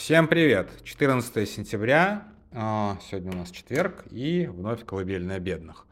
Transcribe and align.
Всем 0.00 0.28
привет! 0.28 0.70
14 0.82 1.46
сентября, 1.46 2.26
а, 2.52 2.96
сегодня 3.06 3.32
у 3.32 3.34
нас 3.34 3.50
четверг, 3.50 4.06
и 4.10 4.46
вновь 4.46 4.82
колыбельная 4.86 5.38
бедных. 5.40 5.86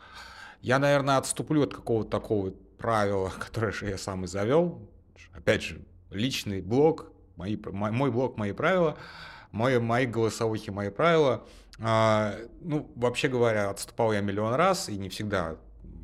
Я, 0.63 0.79
наверное, 0.79 1.19
отступлю 1.19 1.65
от 1.65 1.75
какого-то 1.75 2.09
такого 2.09 2.53
правила, 2.79 3.31
которое 3.39 3.71
же 3.71 3.87
я 3.87 3.99
сам 3.99 4.25
и 4.25 4.27
завел. 4.27 4.81
Опять 5.35 5.63
же, 5.63 5.83
личный 6.11 6.63
блог, 6.63 7.13
мои, 7.37 7.59
мой 7.71 8.11
блог, 8.11 8.39
мои 8.39 8.53
правила, 8.53 8.97
мои, 9.53 9.79
мои 9.79 10.07
голосовухи, 10.07 10.71
мои 10.71 10.89
правила. 10.89 11.47
А, 11.79 12.35
ну, 12.63 12.91
вообще 12.97 13.29
говоря, 13.29 13.69
отступал 13.69 14.15
я 14.15 14.23
миллион 14.23 14.55
раз, 14.55 14.89
и 14.89 14.97
не 14.97 15.11
всегда 15.11 15.59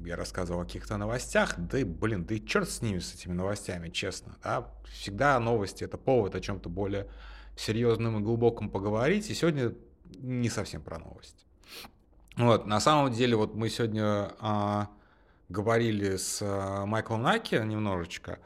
я 0.04 0.16
рассказывал 0.16 0.60
о 0.60 0.64
каких-то 0.66 0.98
новостях, 0.98 1.54
да 1.56 1.78
и, 1.78 1.84
блин, 1.84 2.26
да 2.26 2.34
и 2.34 2.44
черт 2.44 2.68
с 2.68 2.82
ними, 2.82 2.98
с 2.98 3.14
этими 3.14 3.32
новостями, 3.32 3.88
честно. 3.88 4.36
Да? 4.44 4.68
Всегда 4.92 5.40
новости— 5.40 5.84
это 5.84 5.96
повод 5.96 6.34
о 6.34 6.40
чем-то 6.42 6.68
более 6.68 7.08
серьезном 7.56 8.18
и 8.18 8.20
глубоком 8.20 8.70
поговорить. 8.70 9.30
И 9.30 9.34
сегодня 9.34 9.74
не 10.18 10.48
совсем 10.48 10.82
про 10.82 10.98
новости. 10.98 11.44
Вот, 12.36 12.66
на 12.66 12.80
самом 12.80 13.12
деле, 13.12 13.36
вот 13.36 13.54
мы 13.54 13.68
сегодня 13.68 14.32
а, 14.40 14.88
говорили 15.48 16.16
с 16.16 16.40
а, 16.42 16.84
Майклом 16.84 17.22
Наки 17.22 17.54
немножечко, 17.54 18.40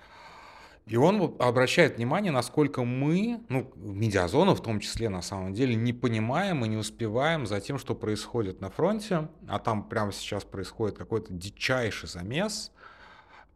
и 0.86 0.96
он 0.96 1.36
обращает 1.38 1.96
внимание, 1.96 2.32
насколько 2.32 2.82
мы, 2.82 3.42
ну, 3.48 3.70
медиазону 3.76 4.54
в 4.54 4.62
том 4.62 4.80
числе, 4.80 5.08
на 5.08 5.22
самом 5.22 5.52
деле, 5.52 5.74
не 5.74 5.92
понимаем 5.92 6.64
и 6.64 6.68
не 6.68 6.76
успеваем 6.76 7.46
за 7.46 7.60
тем, 7.60 7.78
что 7.78 7.94
происходит 7.94 8.60
на 8.60 8.70
фронте, 8.70 9.28
а 9.46 9.58
там 9.58 9.86
прямо 9.86 10.12
сейчас 10.12 10.44
происходит 10.44 10.96
какой-то 10.96 11.32
дичайший 11.32 12.08
замес, 12.08 12.72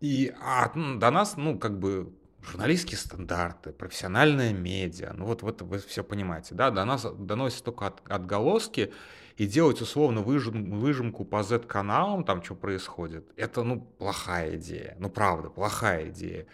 и 0.01 0.35
а, 0.43 0.71
до 0.75 1.11
нас, 1.11 1.37
ну, 1.37 1.59
как 1.59 1.79
бы 1.79 2.13
журналистские 2.43 2.99
стандарты, 2.99 3.73
профессиональная 3.73 4.53
медиа, 4.53 5.13
ну 5.15 5.27
вот, 5.27 5.43
вот 5.43 5.63
вы 5.63 5.79
все 5.79 6.03
понимаете, 6.03 6.55
да, 6.55 6.71
до 6.71 6.85
нас 6.85 7.05
доносят 7.05 7.65
только 7.65 7.87
от, 7.87 8.03
отголоски, 8.09 8.93
и 9.37 9.47
делать 9.47 9.81
условно 9.81 10.21
выжим, 10.21 10.79
выжимку 10.79 11.25
по 11.25 11.43
Z-каналам, 11.43 12.25
там 12.25 12.43
что 12.43 12.55
происходит, 12.55 13.31
это, 13.37 13.63
ну, 13.63 13.81
плохая 13.81 14.57
идея, 14.57 14.97
ну, 14.99 15.09
правда, 15.09 15.49
плохая 15.49 16.11
идея. 16.11 16.47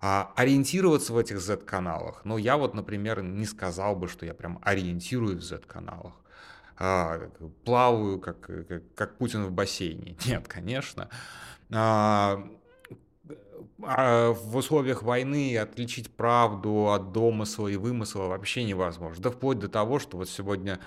А, 0.00 0.32
ориентироваться 0.36 1.12
в 1.12 1.18
этих 1.18 1.40
Z-каналах, 1.40 2.22
ну, 2.24 2.36
я 2.36 2.56
вот, 2.56 2.74
например, 2.74 3.22
не 3.22 3.46
сказал 3.46 3.96
бы, 3.96 4.08
что 4.08 4.26
я 4.26 4.34
прям 4.34 4.58
ориентируюсь 4.62 5.44
в 5.44 5.46
Z-каналах, 5.46 6.12
а, 6.76 7.30
плаваю, 7.64 8.18
как, 8.18 8.40
как, 8.40 8.82
как 8.94 9.16
Путин 9.16 9.44
в 9.44 9.52
бассейне, 9.52 10.16
нет, 10.26 10.46
конечно, 10.48 11.08
а, 11.70 12.44
в 13.78 14.56
условиях 14.56 15.02
войны 15.02 15.58
отличить 15.58 16.10
правду 16.10 16.90
от 16.90 17.12
домысла 17.12 17.68
и 17.68 17.76
вымысла 17.76 18.24
вообще 18.24 18.64
невозможно. 18.64 19.22
Да 19.22 19.30
вплоть 19.30 19.58
до 19.58 19.68
того, 19.68 19.98
что 19.98 20.16
вот 20.16 20.28
сегодня 20.28 20.78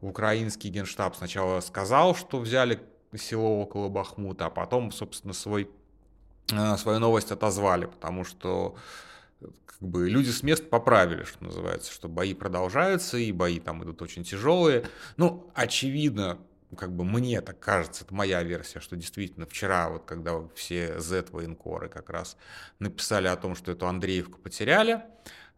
украинский 0.00 0.70
генштаб 0.70 1.16
сначала 1.16 1.60
сказал, 1.60 2.14
что 2.14 2.38
взяли 2.38 2.80
село 3.14 3.60
около 3.60 3.88
Бахмута, 3.88 4.46
а 4.46 4.50
потом, 4.50 4.92
собственно, 4.92 5.32
свой, 5.32 5.70
э, 6.52 6.76
свою 6.76 6.98
новость 6.98 7.32
отозвали, 7.32 7.86
потому 7.86 8.24
что 8.24 8.76
как 9.64 9.88
бы 9.88 10.08
люди 10.08 10.30
с 10.30 10.42
мест 10.42 10.68
поправили, 10.70 11.24
что 11.24 11.44
называется, 11.44 11.92
что 11.92 12.08
бои 12.08 12.34
продолжаются, 12.34 13.18
и 13.18 13.32
бои 13.32 13.60
там 13.60 13.84
идут 13.84 14.02
очень 14.02 14.24
тяжелые. 14.24 14.86
Ну, 15.16 15.50
очевидно, 15.54 16.38
как 16.76 16.92
бы 16.92 17.04
мне 17.04 17.40
так 17.40 17.58
кажется, 17.58 18.04
это 18.04 18.14
моя 18.14 18.42
версия, 18.42 18.80
что 18.80 18.96
действительно 18.96 19.46
вчера, 19.46 19.90
вот 19.90 20.04
когда 20.04 20.46
все 20.54 21.00
Z-военкоры 21.00 21.88
как 21.88 22.10
раз 22.10 22.36
написали 22.78 23.26
о 23.26 23.36
том, 23.36 23.54
что 23.54 23.72
эту 23.72 23.86
Андреевку 23.86 24.38
потеряли, 24.38 25.02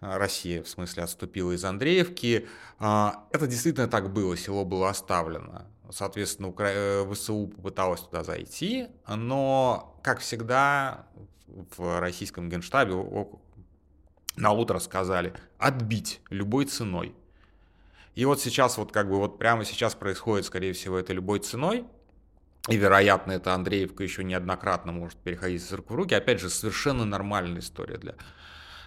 а, 0.01 0.19
Россия, 0.19 0.63
в 0.63 0.69
смысле, 0.69 1.03
отступила 1.03 1.53
из 1.53 1.65
Андреевки. 1.65 2.47
А, 2.79 3.27
это 3.33 3.47
действительно 3.47 3.89
так 3.89 4.13
было, 4.13 4.37
село 4.37 4.65
было 4.65 4.91
оставлено. 4.91 5.67
Соответственно, 5.91 6.55
э, 6.59 7.07
ВСУ 7.13 7.49
попыталась 7.49 8.03
туда 8.03 8.23
зайти, 8.23 8.89
но, 9.09 9.99
как 10.03 10.21
всегда, 10.21 11.07
в 11.47 12.01
российском 12.01 12.49
генштабе 12.51 12.95
на 14.37 14.53
утро 14.53 14.79
сказали 14.79 15.33
отбить 15.59 16.21
любой 16.31 16.67
ценой. 16.67 17.15
И 18.19 18.25
вот 18.25 18.41
сейчас, 18.41 18.79
вот 18.79 18.91
как 18.91 19.09
бы 19.09 19.17
вот 19.19 19.39
прямо 19.39 19.65
сейчас 19.65 19.95
происходит, 19.95 20.45
скорее 20.45 20.73
всего, 20.73 20.99
это 20.99 21.13
любой 21.13 21.39
ценой. 21.39 21.85
И, 22.69 22.77
вероятно, 22.77 23.31
это 23.31 23.55
Андреевка 23.55 24.03
еще 24.03 24.25
неоднократно 24.25 24.91
может 24.91 25.17
переходить 25.19 25.63
из 25.63 25.73
рук 25.73 25.93
в 25.93 25.95
руки. 25.95 26.15
Опять 26.15 26.41
же, 26.41 26.51
совершенно 26.51 27.05
нормальная 27.05 27.61
история 27.61 27.97
для, 27.97 28.17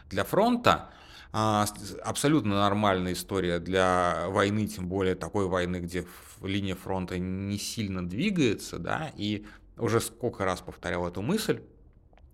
для 0.10 0.26
фронта. 0.26 0.90
А, 1.32 1.66
абсолютно 2.04 2.56
нормальная 2.56 3.14
история 3.14 3.60
для 3.60 4.26
войны, 4.28 4.68
тем 4.68 4.90
более 4.90 5.16
такой 5.16 5.48
войны, 5.48 5.78
где 5.78 6.06
линия 6.44 6.76
фронта 6.76 7.18
не 7.18 7.58
сильно 7.58 8.06
двигается, 8.06 8.80
да, 8.80 9.14
и 9.16 9.46
уже 9.78 10.02
сколько 10.02 10.44
раз 10.44 10.60
повторял 10.60 11.08
эту 11.08 11.22
мысль, 11.22 11.62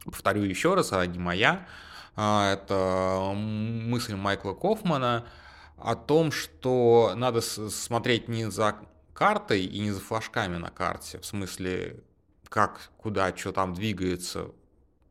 повторю 0.03 0.41
еще 0.41 0.73
раз, 0.73 0.91
она 0.93 1.05
не 1.05 1.19
моя, 1.19 1.67
а, 2.15 2.53
это 2.53 3.33
мысль 3.35 4.15
Майкла 4.15 4.53
Кофмана, 4.53 5.27
о 5.77 5.95
том, 5.95 6.31
что 6.31 7.13
надо 7.15 7.41
смотреть 7.41 8.27
не 8.27 8.49
за 8.49 8.75
картой 9.13 9.63
и 9.63 9.79
не 9.79 9.91
за 9.91 9.99
флажками 9.99 10.57
на 10.57 10.69
карте, 10.69 11.19
в 11.19 11.25
смысле, 11.25 12.03
как, 12.49 12.91
куда, 12.97 13.35
что 13.35 13.51
там 13.51 13.73
двигается, 13.73 14.51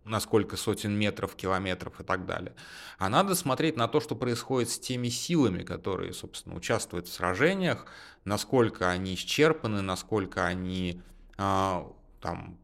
на 0.05 0.21
сколько 0.21 0.57
сотен 0.57 0.93
метров, 0.93 1.35
километров 1.35 2.01
и 2.01 2.05
так 2.05 2.27
далее. 2.27 2.55
А 2.99 3.09
надо 3.09 3.35
смотреть 3.35 3.77
на 3.77 3.89
то, 3.89 4.01
что 4.01 4.15
происходит 4.15 4.71
с 4.71 4.79
теми 4.79 5.09
силами, 5.09 5.63
которые, 5.63 6.13
собственно, 6.13 6.55
участвуют 6.55 7.09
в 7.09 7.13
сражениях, 7.13 7.87
насколько 8.25 8.89
они 8.89 9.15
исчерпаны, 9.15 9.83
насколько 9.83 10.47
они 10.47 11.03
а, 11.37 11.91
там 12.21 12.59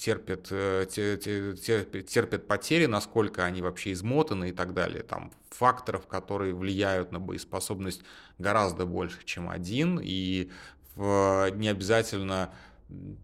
терпят, 0.00 0.48
э, 0.50 0.86
терпят, 0.90 2.06
терпят 2.06 2.48
потери, 2.48 2.86
насколько 2.86 3.44
они 3.44 3.60
вообще 3.60 3.92
измотаны 3.92 4.48
и 4.48 4.52
так 4.52 4.72
далее. 4.72 5.02
Там 5.02 5.30
факторов, 5.50 6.06
которые 6.06 6.54
влияют 6.54 7.12
на 7.12 7.20
боеспособность 7.20 8.02
гораздо 8.38 8.86
больше, 8.86 9.18
чем 9.26 9.50
один, 9.50 10.00
и 10.02 10.50
в, 10.96 11.50
не 11.54 11.68
обязательно 11.68 12.54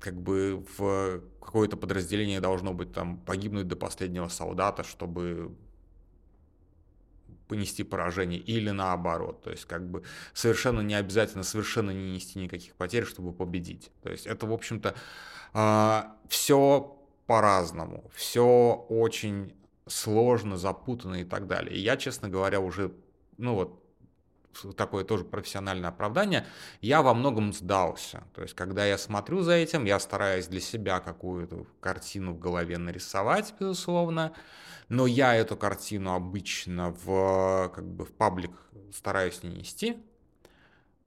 как 0.00 0.20
бы 0.20 0.64
в 0.76 1.22
какое-то 1.40 1.78
подразделение 1.78 2.40
должно 2.40 2.74
быть 2.74 2.92
там 2.92 3.18
погибнуть 3.20 3.66
до 3.66 3.76
последнего 3.76 4.28
солдата, 4.28 4.84
чтобы 4.84 5.56
понести 7.46 7.84
поражение 7.84 8.38
или 8.38 8.70
наоборот. 8.70 9.42
То 9.42 9.50
есть 9.50 9.64
как 9.64 9.88
бы 9.88 10.02
совершенно 10.32 10.80
не 10.80 10.94
обязательно 10.94 11.42
совершенно 11.42 11.90
не 11.90 12.14
нести 12.14 12.38
никаких 12.38 12.74
потерь, 12.74 13.04
чтобы 13.04 13.32
победить. 13.32 13.90
То 14.02 14.10
есть 14.10 14.26
это, 14.26 14.46
в 14.46 14.52
общем-то, 14.52 14.94
а, 15.52 16.16
все 16.28 16.96
по-разному, 17.26 18.10
все 18.14 18.86
очень 18.88 19.54
сложно, 19.86 20.56
запутанно 20.56 21.16
и 21.16 21.24
так 21.24 21.46
далее. 21.46 21.74
И 21.74 21.80
я, 21.80 21.96
честно 21.96 22.28
говоря, 22.28 22.60
уже, 22.60 22.92
ну 23.38 23.54
вот, 23.54 23.82
такое 24.76 25.04
тоже 25.04 25.24
профессиональное 25.24 25.90
оправдание, 25.90 26.46
я 26.80 27.02
во 27.02 27.14
многом 27.14 27.52
сдался. 27.52 28.24
То 28.34 28.42
есть, 28.42 28.54
когда 28.54 28.84
я 28.84 28.98
смотрю 28.98 29.42
за 29.42 29.52
этим, 29.52 29.84
я 29.84 29.98
стараюсь 30.00 30.46
для 30.46 30.60
себя 30.60 31.00
какую-то 31.00 31.66
картину 31.80 32.32
в 32.32 32.38
голове 32.38 32.78
нарисовать, 32.78 33.54
безусловно, 33.58 34.32
но 34.88 35.06
я 35.06 35.34
эту 35.34 35.56
картину 35.56 36.14
обычно 36.14 36.90
в, 37.04 37.70
как 37.74 37.84
бы, 37.84 38.04
в 38.04 38.12
паблик 38.12 38.52
стараюсь 38.92 39.42
не 39.42 39.50
нести, 39.50 39.96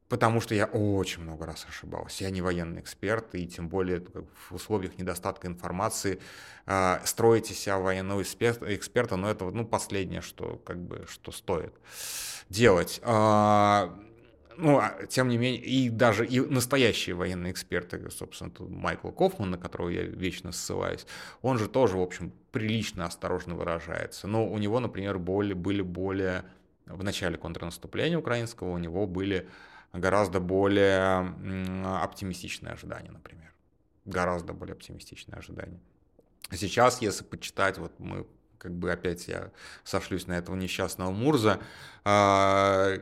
Потому 0.10 0.42
что 0.42 0.56
я 0.56 0.66
очень 0.66 1.22
много 1.22 1.46
раз 1.46 1.68
ошибался. 1.70 2.24
Я 2.24 2.32
не 2.32 2.42
военный 2.42 2.82
эксперт, 2.82 3.36
и 3.36 3.48
тем 3.48 3.70
более 3.70 4.04
в 4.50 4.56
условиях 4.56 4.98
недостатка 4.98 5.48
информации 5.48 6.20
э, 6.66 7.00
строить 7.06 7.52
из 7.52 7.60
себя 7.60 7.78
военного 7.78 8.24
эксперта, 8.24 9.18
но 9.18 9.30
это 9.30 9.46
ну, 9.46 9.66
последнее, 9.66 10.22
что, 10.22 10.60
как 10.66 10.80
бы, 10.80 11.06
что 11.08 11.32
стоит 11.32 11.76
делать. 12.50 13.00
Ну, 14.62 14.78
а, 14.78 15.06
тем 15.08 15.30
не 15.30 15.38
менее, 15.38 15.62
и 15.62 15.90
даже 15.90 16.26
и 16.26 16.42
настоящие 16.42 17.16
военные 17.16 17.54
эксперты, 17.54 18.10
собственно, 18.12 18.52
тут 18.52 18.70
Майкл 18.70 19.10
Кофман, 19.10 19.52
на 19.52 19.58
которого 19.58 19.88
я 19.88 20.04
вечно 20.04 20.52
ссылаюсь, 20.52 21.06
он 21.42 21.58
же 21.58 21.70
тоже, 21.70 21.96
в 21.96 22.02
общем, 22.02 22.34
прилично 22.52 23.06
осторожно 23.06 23.56
выражается. 23.56 24.28
Но 24.28 24.46
у 24.46 24.58
него, 24.58 24.82
например, 24.82 25.18
более, 25.18 25.56
были 25.56 25.82
более... 25.82 26.44
В 26.86 27.04
начале 27.04 27.38
контрнаступления 27.38 28.18
украинского 28.18 28.72
у 28.72 28.78
него 28.78 29.08
были 29.08 29.48
гораздо 29.94 30.42
более 30.42 31.34
оптимистичные 32.04 32.74
ожидания, 32.74 33.12
например. 33.12 33.54
Гораздо 34.04 34.52
более 34.52 34.74
оптимистичные 34.74 35.38
ожидания. 35.38 35.80
Сейчас, 36.52 37.02
если 37.02 37.24
почитать, 37.24 37.78
вот 37.78 37.98
мы 37.98 38.26
как 38.58 38.74
бы 38.74 38.92
опять 38.92 39.30
я 39.30 39.52
сошлюсь 39.86 40.28
на 40.28 40.34
этого 40.34 40.58
несчастного 40.58 41.12
Мурза, 41.12 41.62
а, 42.04 42.98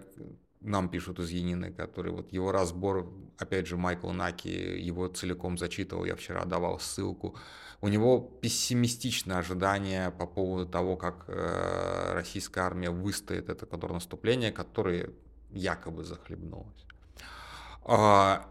нам 0.68 0.90
пишут 0.90 1.20
из 1.20 1.30
Янины, 1.32 1.72
который 1.72 2.12
вот 2.12 2.32
его 2.32 2.52
разбор, 2.52 3.12
опять 3.38 3.68
же, 3.68 3.78
Майкл 3.78 4.12
Наки 4.12 4.50
его 4.50 5.08
целиком 5.08 5.58
зачитывал, 5.58 6.06
я 6.06 6.16
вчера 6.16 6.46
давал 6.46 6.80
ссылку. 6.80 7.36
У 7.82 7.88
него 7.88 8.20
пессимистичное 8.42 9.38
ожидание 9.38 10.12
по 10.12 10.26
поводу 10.26 10.70
того, 10.70 10.98
как 10.98 11.26
э, 11.28 12.14
российская 12.14 12.62
армия 12.62 12.90
выстоит 12.90 13.50
это 13.50 13.66
контрнаступление, 13.66 14.52
которое 14.52 15.12
якобы 15.52 16.04
захлебнулось. 16.04 16.86
А, 17.84 18.50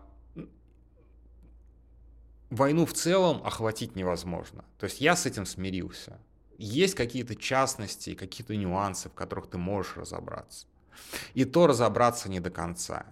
войну 2.51 2.87
в 2.87 2.93
целом 2.93 3.43
охватить 3.45 3.97
невозможно. 3.97 4.65
То 4.79 4.85
есть 4.85 5.01
я 5.01 5.17
с 5.17 5.27
этим 5.27 5.45
смирился. 5.45 6.19
Есть 6.59 6.95
какие-то 6.95 7.37
частности, 7.37 8.15
какие-то 8.15 8.57
нюансы, 8.57 9.09
в 9.09 9.13
которых 9.13 9.51
ты 9.51 9.59
можешь 9.59 9.97
разобраться. 9.97 10.67
И 11.35 11.45
то 11.45 11.67
разобраться 11.67 12.29
не 12.29 12.41
до 12.41 12.51
конца. 12.51 13.07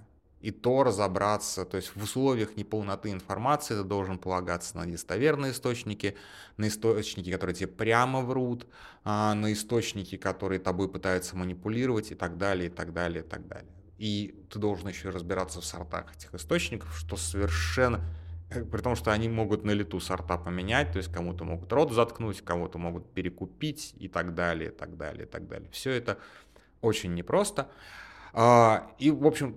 И 0.44 0.50
то 0.50 0.84
разобраться, 0.84 1.64
то 1.64 1.78
есть 1.78 1.96
в 1.96 2.02
условиях 2.02 2.54
неполноты 2.56 3.10
информации 3.10 3.74
ты 3.76 3.82
должен 3.82 4.18
полагаться 4.18 4.76
на 4.76 4.84
недостоверные 4.84 5.52
источники, 5.52 6.16
на 6.58 6.68
источники, 6.68 7.32
которые 7.32 7.56
тебе 7.56 7.68
прямо 7.68 8.20
врут, 8.20 8.66
а, 9.04 9.32
на 9.32 9.54
источники, 9.54 10.18
которые 10.18 10.58
тобой 10.58 10.90
пытаются 10.90 11.34
манипулировать 11.34 12.12
и 12.12 12.14
так 12.14 12.36
далее, 12.36 12.66
и 12.66 12.70
так 12.70 12.92
далее, 12.92 13.24
и 13.24 13.26
так 13.26 13.48
далее. 13.48 13.70
И 13.96 14.44
ты 14.50 14.58
должен 14.58 14.88
еще 14.88 15.08
разбираться 15.08 15.62
в 15.62 15.64
сортах 15.64 16.14
этих 16.14 16.34
источников, 16.34 16.94
что 16.94 17.16
совершенно 17.16 18.00
э, 18.50 18.64
при 18.64 18.82
том, 18.82 18.96
что 18.96 19.12
они 19.12 19.30
могут 19.30 19.64
на 19.64 19.70
лету 19.70 19.98
сорта 19.98 20.36
поменять, 20.36 20.92
то 20.92 20.98
есть 20.98 21.10
кому-то 21.10 21.44
могут 21.44 21.72
рот 21.72 21.90
заткнуть, 21.90 22.42
кого-то 22.42 22.76
могут 22.76 23.10
перекупить 23.14 23.94
и 23.96 24.08
так 24.08 24.34
далее, 24.34 24.70
и 24.70 24.74
так 24.74 24.98
далее, 24.98 25.24
и 25.24 25.28
так 25.28 25.48
далее. 25.48 25.70
Все 25.70 25.92
это 25.92 26.18
очень 26.84 27.14
непросто. 27.14 27.70
А, 28.32 28.90
и, 28.98 29.10
в 29.10 29.26
общем, 29.26 29.56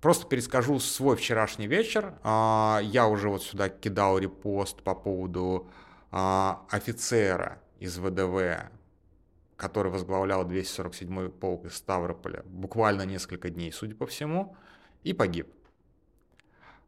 просто 0.00 0.26
перескажу 0.26 0.78
свой 0.78 1.16
вчерашний 1.16 1.66
вечер. 1.66 2.14
А, 2.22 2.80
я 2.82 3.06
уже 3.06 3.28
вот 3.28 3.42
сюда 3.42 3.68
кидал 3.68 4.18
репост 4.18 4.82
по 4.82 4.94
поводу 4.94 5.68
а, 6.10 6.64
офицера 6.70 7.60
из 7.78 7.98
ВДВ, 7.98 8.70
который 9.56 9.90
возглавлял 9.90 10.48
247-й 10.48 11.30
полк 11.30 11.66
из 11.66 11.74
Ставрополя, 11.74 12.42
буквально 12.46 13.02
несколько 13.02 13.50
дней, 13.50 13.72
судя 13.72 13.94
по 13.94 14.06
всему, 14.06 14.56
и 15.02 15.12
погиб. 15.12 15.48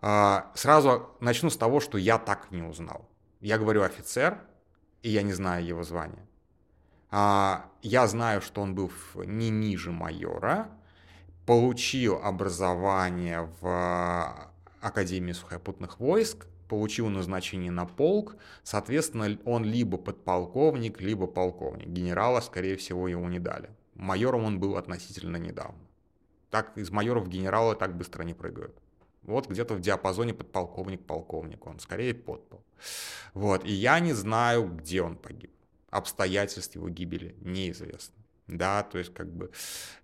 Сразу 0.00 1.10
начну 1.20 1.50
с 1.50 1.56
того, 1.56 1.80
что 1.80 1.98
я 1.98 2.18
так 2.18 2.50
не 2.52 2.62
узнал. 2.62 3.08
Я 3.40 3.58
говорю 3.58 3.82
офицер, 3.82 4.40
и 5.02 5.08
я 5.08 5.22
не 5.22 5.32
знаю 5.32 5.64
его 5.64 5.82
звания. 5.82 6.26
А, 7.10 7.70
я 7.82 8.06
знаю, 8.06 8.40
что 8.40 8.62
он 8.62 8.74
был 8.74 8.90
не 9.14 9.50
ниже 9.50 9.92
майора, 9.92 10.68
получил 11.46 12.16
образование 12.16 13.48
в 13.60 14.50
Академии 14.80 15.32
сухопутных 15.32 16.00
войск, 16.00 16.46
получил 16.68 17.08
назначение 17.08 17.70
на 17.70 17.86
полк, 17.86 18.36
соответственно, 18.64 19.38
он 19.44 19.64
либо 19.64 19.98
подполковник, 19.98 21.00
либо 21.00 21.26
полковник. 21.26 21.86
Генерала, 21.88 22.40
скорее 22.40 22.76
всего, 22.76 23.06
его 23.06 23.28
не 23.28 23.38
дали. 23.38 23.70
Майором 23.94 24.44
он 24.44 24.58
был 24.58 24.76
относительно 24.76 25.36
недавно. 25.36 25.78
Так 26.50 26.76
из 26.76 26.90
майоров 26.90 27.24
в 27.24 27.28
генерала 27.28 27.76
так 27.76 27.96
быстро 27.96 28.24
не 28.24 28.34
прыгают. 28.34 28.76
Вот 29.22 29.48
где-то 29.48 29.74
в 29.74 29.80
диапазоне 29.80 30.34
подполковник-полковник, 30.34 31.66
он 31.66 31.78
скорее 31.80 32.14
подпол. 32.14 32.62
Вот, 33.34 33.64
и 33.64 33.72
я 33.72 33.98
не 34.00 34.12
знаю, 34.12 34.68
где 34.68 35.02
он 35.02 35.16
погиб 35.16 35.50
обстоятельств 35.96 36.74
его 36.74 36.88
гибели 36.88 37.34
неизвестно. 37.40 38.14
Да, 38.46 38.84
то 38.84 38.98
есть 38.98 39.12
как 39.12 39.28
бы 39.32 39.50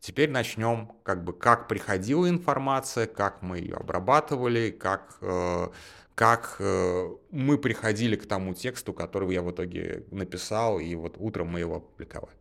теперь 0.00 0.28
начнем, 0.28 0.92
как 1.04 1.22
бы 1.22 1.32
как 1.32 1.68
приходила 1.68 2.28
информация, 2.28 3.06
как 3.06 3.40
мы 3.40 3.58
ее 3.58 3.76
обрабатывали, 3.76 4.70
как, 4.70 5.16
э, 5.20 5.68
как 6.16 6.56
э, 6.58 7.10
мы 7.30 7.56
приходили 7.56 8.16
к 8.16 8.26
тому 8.26 8.54
тексту, 8.54 8.92
который 8.92 9.32
я 9.32 9.42
в 9.42 9.50
итоге 9.52 10.04
написал, 10.10 10.80
и 10.80 10.92
вот 10.96 11.14
утром 11.18 11.48
мы 11.48 11.60
его 11.60 11.76
опубликовали. 11.76 12.34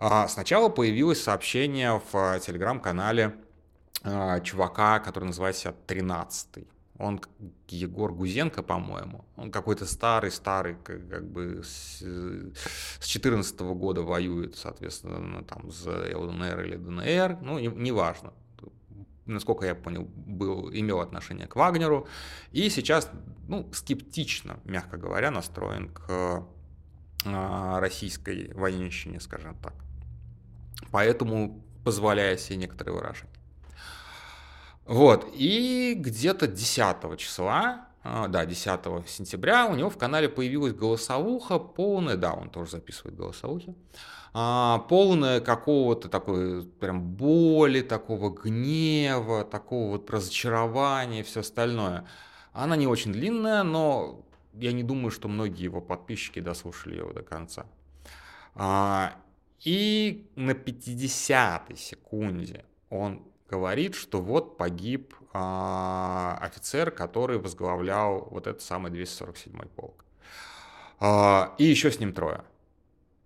А 0.00 0.26
сначала 0.26 0.68
появилось 0.68 1.22
сообщение 1.22 2.02
в 2.10 2.40
телеграм-канале 2.40 3.36
э, 4.02 4.40
чувака, 4.42 4.98
который 4.98 5.26
называется 5.26 5.72
13 5.86 6.66
он 7.02 7.20
Егор 7.68 8.12
Гузенко, 8.12 8.62
по-моему, 8.62 9.24
он 9.36 9.50
какой-то 9.50 9.86
старый-старый, 9.86 10.76
как, 10.84 11.08
как 11.08 11.24
бы 11.24 11.62
с, 11.64 12.00
с 13.00 13.06
14 13.06 13.60
-го 13.60 13.74
года 13.74 14.02
воюет, 14.02 14.56
соответственно, 14.56 15.42
там 15.42 15.70
за 15.72 16.16
ЛНР 16.16 16.60
или 16.60 16.76
ДНР, 16.76 17.38
ну, 17.42 17.58
неважно. 17.58 18.32
Не 19.26 19.34
насколько 19.34 19.66
я 19.66 19.74
понял, 19.74 20.04
был, 20.26 20.70
имел 20.72 21.00
отношение 21.00 21.46
к 21.46 21.56
Вагнеру, 21.56 22.06
и 22.52 22.70
сейчас, 22.70 23.10
ну, 23.48 23.68
скептично, 23.72 24.60
мягко 24.64 24.96
говоря, 24.96 25.30
настроен 25.30 25.88
к 25.88 26.46
а, 27.24 27.80
российской 27.80 28.52
военщине, 28.54 29.20
скажем 29.20 29.56
так. 29.62 29.74
Поэтому 30.92 31.64
позволяя 31.84 32.36
себе 32.36 32.58
некоторые 32.58 32.94
выражения. 32.94 33.31
Вот, 34.86 35.28
и 35.34 35.94
где-то 35.96 36.48
10 36.48 37.16
числа, 37.16 37.86
а, 38.02 38.26
да, 38.26 38.44
10 38.44 38.80
сентября 39.06 39.66
у 39.66 39.76
него 39.76 39.90
в 39.90 39.96
канале 39.96 40.28
появилась 40.28 40.74
голосовуха 40.74 41.58
полная, 41.58 42.16
да, 42.16 42.32
он 42.32 42.50
тоже 42.50 42.72
записывает 42.72 43.16
голосовухи, 43.16 43.76
а, 44.34 44.80
полная 44.88 45.40
какого-то 45.40 46.08
такой 46.08 46.64
прям 46.64 47.00
боли, 47.00 47.82
такого 47.82 48.30
гнева, 48.30 49.44
такого 49.44 49.92
вот 49.92 50.10
разочарования 50.10 51.20
и 51.20 51.22
все 51.22 51.40
остальное. 51.40 52.06
Она 52.52 52.76
не 52.76 52.86
очень 52.86 53.12
длинная, 53.12 53.62
но 53.62 54.24
я 54.54 54.72
не 54.72 54.82
думаю, 54.82 55.10
что 55.10 55.28
многие 55.28 55.64
его 55.64 55.80
подписчики 55.80 56.40
дослушали 56.40 56.96
его 56.96 57.12
до 57.12 57.22
конца. 57.22 57.66
А, 58.54 59.14
и 59.60 60.28
на 60.34 60.54
50 60.54 61.78
секунде 61.78 62.64
он 62.90 63.22
говорит, 63.52 63.94
что 63.94 64.22
вот 64.22 64.56
погиб 64.56 65.14
а, 65.34 66.38
офицер, 66.40 66.90
который 66.90 67.38
возглавлял 67.38 68.28
вот 68.30 68.46
этот 68.46 68.62
самый 68.62 68.90
247-й 68.90 69.68
полк. 69.76 70.04
А, 70.98 71.54
и 71.58 71.64
еще 71.64 71.90
с 71.90 72.00
ним 72.00 72.14
трое. 72.14 72.44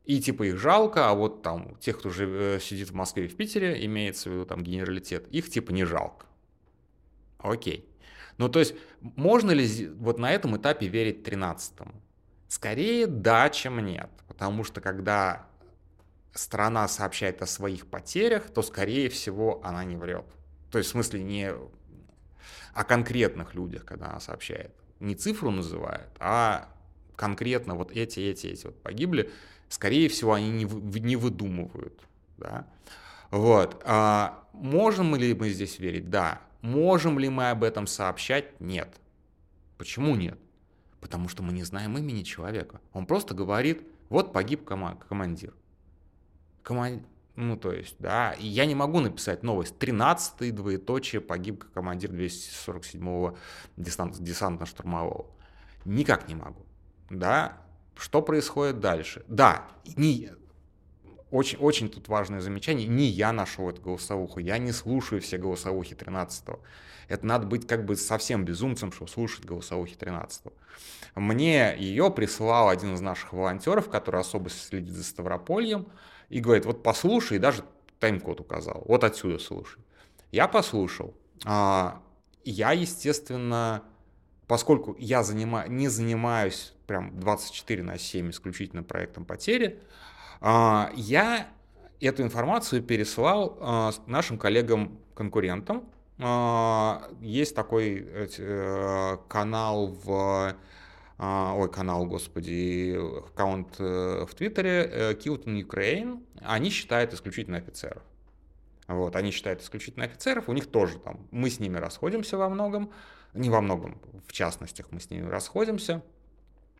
И 0.04 0.20
типа 0.20 0.44
их 0.44 0.56
жалко, 0.58 1.08
а 1.08 1.14
вот 1.14 1.42
там 1.42 1.76
тех, 1.80 1.98
кто 1.98 2.10
же 2.10 2.26
э, 2.28 2.60
сидит 2.60 2.90
в 2.90 2.94
Москве 2.94 3.26
и 3.26 3.28
в 3.28 3.36
Питере, 3.36 3.84
имеется 3.86 4.28
в 4.28 4.32
виду 4.32 4.46
там 4.46 4.62
генералитет, 4.62 5.28
их 5.28 5.48
типа 5.48 5.70
не 5.72 5.84
жалко. 5.84 6.26
Окей. 7.38 7.88
Ну 8.38 8.48
то 8.48 8.58
есть 8.58 8.74
можно 9.00 9.52
ли 9.52 9.88
вот 9.88 10.18
на 10.18 10.32
этом 10.32 10.56
этапе 10.56 10.88
верить 10.88 11.26
13-му? 11.26 11.92
Скорее 12.48 13.06
да, 13.06 13.48
чем 13.50 13.78
нет. 13.84 14.10
Потому 14.28 14.64
что 14.64 14.80
когда 14.80 15.46
страна 16.36 16.86
сообщает 16.88 17.42
о 17.42 17.46
своих 17.46 17.86
потерях, 17.86 18.50
то, 18.50 18.62
скорее 18.62 19.08
всего, 19.08 19.60
она 19.64 19.84
не 19.84 19.96
врет. 19.96 20.26
То 20.70 20.78
есть, 20.78 20.90
в 20.90 20.92
смысле, 20.92 21.22
не 21.22 21.52
о 22.74 22.84
конкретных 22.84 23.54
людях, 23.54 23.84
когда 23.84 24.10
она 24.10 24.20
сообщает. 24.20 24.74
Не 25.00 25.14
цифру 25.14 25.50
называет, 25.50 26.08
а 26.18 26.68
конкретно 27.16 27.74
вот 27.74 27.92
эти, 27.92 28.20
эти, 28.20 28.48
эти 28.48 28.66
вот 28.66 28.80
погибли. 28.82 29.30
Скорее 29.68 30.08
всего, 30.08 30.34
они 30.34 30.50
не, 30.50 30.64
не 31.00 31.16
выдумывают. 31.16 32.00
Да? 32.36 32.66
Вот. 33.30 33.82
А 33.84 34.44
можем 34.52 35.16
ли 35.16 35.34
мы 35.34 35.50
здесь 35.50 35.78
верить? 35.78 36.10
Да. 36.10 36.40
Можем 36.60 37.18
ли 37.18 37.28
мы 37.28 37.50
об 37.50 37.64
этом 37.64 37.86
сообщать? 37.86 38.60
Нет. 38.60 38.88
Почему 39.78 40.14
нет? 40.14 40.38
Потому 41.00 41.28
что 41.28 41.42
мы 41.42 41.52
не 41.52 41.62
знаем 41.62 41.96
имени 41.98 42.22
человека. 42.22 42.80
Он 42.92 43.06
просто 43.06 43.34
говорит, 43.34 43.86
вот 44.08 44.32
погиб 44.32 44.64
командир 44.64 45.54
командир, 46.66 47.06
ну, 47.36 47.56
то 47.56 47.70
есть, 47.70 47.94
да, 48.00 48.32
и 48.32 48.46
я 48.46 48.66
не 48.66 48.74
могу 48.74 48.98
написать 48.98 49.44
новость. 49.44 49.76
13-й 49.78 50.50
двоеточие 50.50 51.20
погиб 51.20 51.64
командир 51.72 52.10
247-го 52.10 53.38
десант, 53.76 54.18
десантно-штурмового. 54.18 55.26
Никак 55.84 56.28
не 56.28 56.34
могу, 56.34 56.66
да. 57.08 57.58
Что 57.94 58.20
происходит 58.20 58.80
дальше? 58.80 59.24
Да, 59.28 59.68
не, 59.96 60.32
очень, 61.30 61.58
очень 61.58 61.88
тут 61.88 62.08
важное 62.08 62.40
замечание. 62.40 62.86
Не 62.86 63.06
я 63.06 63.32
нашел 63.32 63.68
эту 63.68 63.82
голосовуху, 63.82 64.40
я 64.40 64.58
не 64.58 64.72
слушаю 64.72 65.20
все 65.20 65.38
голосовухи 65.38 65.94
13-го. 65.94 66.60
Это 67.08 67.26
надо 67.26 67.46
быть 67.46 67.66
как 67.66 67.84
бы 67.84 67.96
совсем 67.96 68.44
безумцем, 68.44 68.92
чтобы 68.92 69.10
слушать 69.10 69.44
голосовухи 69.44 69.96
13-го. 69.96 70.52
Мне 71.14 71.74
ее 71.78 72.10
прислал 72.10 72.68
один 72.68 72.94
из 72.94 73.00
наших 73.00 73.32
волонтеров, 73.32 73.88
который 73.88 74.20
особо 74.20 74.50
следит 74.50 74.92
за 74.92 75.04
Ставропольем 75.04 75.86
и 76.28 76.40
говорит, 76.40 76.66
вот 76.66 76.82
послушай, 76.82 77.38
даже 77.38 77.64
тайм-код 78.00 78.40
указал, 78.40 78.82
вот 78.86 79.04
отсюда 79.04 79.38
слушай. 79.38 79.80
Я 80.32 80.48
послушал. 80.48 81.14
А, 81.44 82.02
я, 82.44 82.72
естественно, 82.72 83.82
поскольку 84.46 84.96
я 84.98 85.22
занима... 85.22 85.66
не 85.68 85.88
занимаюсь 85.88 86.74
прям 86.86 87.18
24 87.18 87.82
на 87.82 87.98
7 87.98 88.30
исключительно 88.30 88.82
проектом 88.82 89.24
потери, 89.24 89.80
я 90.40 91.48
эту 92.00 92.22
информацию 92.22 92.82
переслал 92.82 93.58
э, 93.60 93.90
нашим 94.06 94.38
коллегам-конкурентам. 94.38 95.84
Э, 96.18 96.98
есть 97.20 97.54
такой 97.54 98.06
э, 98.08 99.16
канал 99.28 99.88
в... 99.88 100.54
Ой, 101.18 101.72
канал, 101.72 102.04
господи, 102.04 102.94
аккаунт 103.28 103.76
э, 103.78 104.26
в 104.28 104.34
Твиттере 104.34 104.84
э, 104.84 105.12
Kilton 105.14 105.66
Ukraine. 105.66 106.22
Они 106.42 106.68
считают 106.68 107.14
исключительно 107.14 107.56
офицеров. 107.56 108.02
Вот, 108.86 109.16
они 109.16 109.30
считают 109.30 109.62
исключительно 109.62 110.04
офицеров, 110.04 110.48
у 110.48 110.52
них 110.52 110.66
тоже 110.70 110.98
там, 110.98 111.26
мы 111.30 111.50
с 111.50 111.58
ними 111.58 111.76
расходимся 111.78 112.36
во 112.36 112.48
многом, 112.48 112.92
не 113.34 113.50
во 113.50 113.60
многом, 113.60 113.98
в 114.28 114.32
частностях 114.32 114.86
мы 114.92 115.00
с 115.00 115.10
ними 115.10 115.26
расходимся, 115.26 115.94
а, 115.94 116.15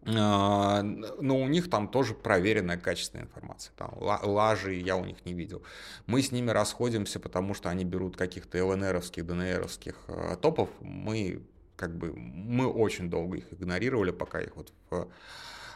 но 0.07 1.37
у 1.37 1.49
них 1.49 1.69
там 1.69 1.89
тоже 1.89 2.15
проверенная 2.15 2.79
качественная 2.79 3.25
информация. 3.25 3.73
Там 3.77 3.93
лажи 3.99 4.75
я 4.75 4.97
у 4.97 5.05
них 5.05 5.25
не 5.25 5.35
видел. 5.35 5.63
Мы 6.07 6.23
с 6.23 6.31
ними 6.31 6.51
расходимся, 6.51 7.19
потому 7.19 7.55
что 7.55 7.71
они 7.71 7.85
берут 7.85 8.17
каких-то 8.17 8.65
ЛНРовских, 8.65 9.27
ДНРовских 9.27 9.97
э, 10.09 10.37
топов. 10.41 10.71
Мы 10.81 11.43
как 11.77 11.97
бы 11.97 12.13
мы 12.15 12.67
очень 12.67 13.11
долго 13.11 13.39
их 13.39 13.53
игнорировали, 13.53 14.13
пока 14.13 14.41
их 14.41 14.57
вот 14.57 14.73
в, 14.91 15.09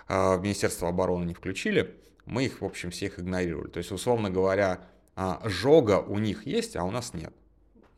э, 0.08 0.36
в 0.36 0.40
Министерство 0.42 0.88
обороны 0.88 1.24
не 1.24 1.34
включили. 1.34 1.96
Мы 2.24 2.44
их, 2.44 2.60
в 2.60 2.64
общем, 2.64 2.92
всех 2.92 3.18
игнорировали. 3.18 3.70
То 3.70 3.78
есть, 3.78 3.90
условно 3.90 4.30
говоря, 4.30 4.86
а, 5.16 5.40
жога 5.44 5.98
у 5.98 6.18
них 6.18 6.46
есть, 6.46 6.76
а 6.76 6.84
у 6.84 6.90
нас 6.90 7.14
нет. 7.14 7.34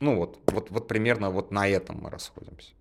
Ну 0.00 0.16
вот, 0.16 0.40
вот, 0.46 0.70
вот 0.70 0.88
примерно 0.88 1.30
вот 1.30 1.50
на 1.50 1.68
этом 1.68 2.00
мы 2.00 2.10
расходимся. 2.10 2.72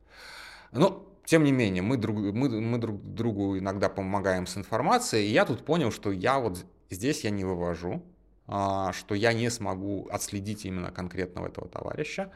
Но, 0.71 1.05
тем 1.31 1.45
не 1.45 1.53
менее, 1.53 1.81
мы 1.81 1.95
друг, 1.95 2.17
мы, 2.17 2.49
мы 2.59 2.77
друг 2.77 3.01
другу 3.01 3.57
иногда 3.57 3.87
помогаем 3.87 4.45
с 4.45 4.57
информацией, 4.57 5.29
и 5.29 5.31
я 5.31 5.45
тут 5.45 5.63
понял, 5.63 5.89
что 5.89 6.11
я 6.11 6.37
вот 6.39 6.65
здесь 6.89 7.23
я 7.23 7.29
не 7.29 7.45
вывожу, 7.45 8.03
а, 8.47 8.91
что 8.91 9.15
я 9.15 9.31
не 9.31 9.49
смогу 9.49 10.09
отследить 10.11 10.65
именно 10.65 10.91
конкретного 10.91 11.47
этого 11.47 11.69
товарища. 11.69 12.33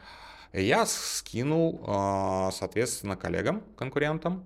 И 0.53 0.63
я 0.63 0.85
скинул, 0.85 1.83
а, 1.85 2.51
соответственно, 2.51 3.17
коллегам, 3.17 3.63
конкурентам, 3.75 4.45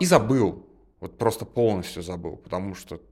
и 0.00 0.06
забыл, 0.06 0.66
вот 1.00 1.18
просто 1.18 1.44
полностью 1.44 2.02
забыл, 2.02 2.36
потому 2.36 2.74
что 2.74 3.02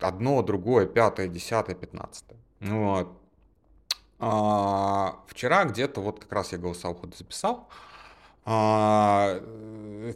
одно, 0.00 0.40
другое, 0.40 0.86
пятое, 0.86 1.28
десятое, 1.28 1.76
пятнадцатое. 1.76 2.38
Вот. 2.60 3.20
А, 4.18 5.22
вчера 5.26 5.66
где-то 5.66 6.00
вот 6.00 6.20
как 6.20 6.32
раз 6.32 6.52
я 6.52 6.58
голосовой 6.58 6.98
ход 6.98 7.14
записал. 7.14 7.68
А, 8.46 9.40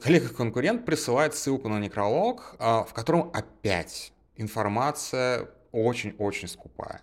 коллега-конкурент 0.02 0.85
присылает 0.85 1.35
ссылку 1.35 1.68
на 1.68 1.78
некролог, 1.78 2.56
а, 2.58 2.85
в 2.85 2.92
котором 2.92 3.30
опять 3.32 4.12
информация 4.37 5.49
очень-очень 5.73 6.49
скупая. 6.49 7.00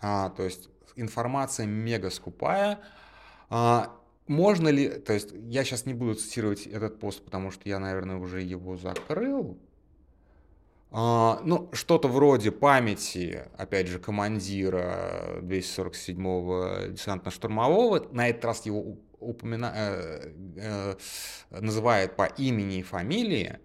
А, 0.00 0.30
то 0.30 0.44
есть 0.44 0.68
информация 0.96 1.66
мега 1.66 2.10
скупая. 2.10 2.78
Можно 4.26 4.68
ли, 4.68 4.90
то 4.90 5.14
есть 5.14 5.30
я 5.32 5.64
сейчас 5.64 5.86
не 5.86 5.94
буду 5.94 6.14
цитировать 6.14 6.66
этот 6.66 7.00
пост, 7.00 7.24
потому 7.24 7.50
что 7.50 7.66
я, 7.68 7.78
наверное, 7.78 8.16
уже 8.16 8.42
его 8.42 8.76
закрыл, 8.76 9.56
ну, 10.90 11.70
что-то 11.72 12.08
вроде 12.08 12.50
памяти, 12.50 13.44
опять 13.56 13.86
же, 13.86 13.98
командира 13.98 15.40
247-го 15.40 16.92
десантно-штурмового, 16.92 18.12
на 18.12 18.28
этот 18.28 18.44
раз 18.44 18.66
его 18.66 18.98
упомина... 19.20 19.72
э, 19.74 20.32
э, 20.56 20.94
называет 21.50 22.16
по 22.16 22.24
имени 22.24 22.78
и 22.78 22.82
фамилии, 22.82 23.58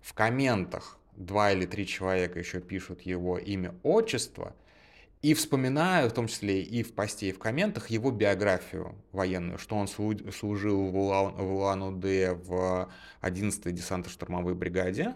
в 0.00 0.12
комментах 0.14 0.98
два 1.16 1.52
или 1.52 1.66
три 1.66 1.86
человека 1.86 2.38
еще 2.38 2.60
пишут 2.60 3.02
его 3.02 3.38
имя, 3.38 3.74
отчество, 3.82 4.54
и 5.22 5.32
вспоминаю, 5.32 6.10
в 6.10 6.12
том 6.12 6.26
числе 6.26 6.62
и 6.62 6.82
в 6.82 6.92
посте, 6.94 7.30
и 7.30 7.32
в 7.32 7.38
комментах, 7.38 7.88
его 7.88 8.10
биографию 8.10 8.94
военную, 9.12 9.58
что 9.58 9.76
он 9.76 9.88
служил 9.88 10.90
в 10.90 10.96
Улан-Удэ 10.96 12.34
в 12.34 12.90
11-й 13.22 13.72
десантно-штурмовой 13.72 14.54
бригаде, 14.54 15.14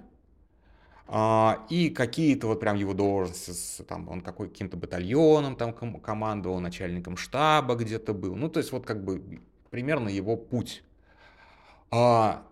а, 1.11 1.67
и 1.69 1.91
какие-то 1.91 2.47
вот 2.47 2.61
прям 2.61 2.77
его 2.77 2.95
должности, 2.95 3.83
там, 3.83 4.09
он 4.09 4.21
какой, 4.21 4.49
каким-то 4.49 4.77
батальоном 4.77 5.57
там 5.57 5.73
командовал, 5.73 6.61
начальником 6.61 7.17
штаба 7.17 7.75
где-то 7.77 8.13
был. 8.13 8.35
Ну, 8.35 8.49
то 8.49 8.61
есть 8.61 8.73
вот 8.73 8.87
как 8.87 9.03
бы 9.03 9.41
примерно 9.71 10.09
его 10.09 10.37
путь. 10.37 10.83
А, 11.91 12.47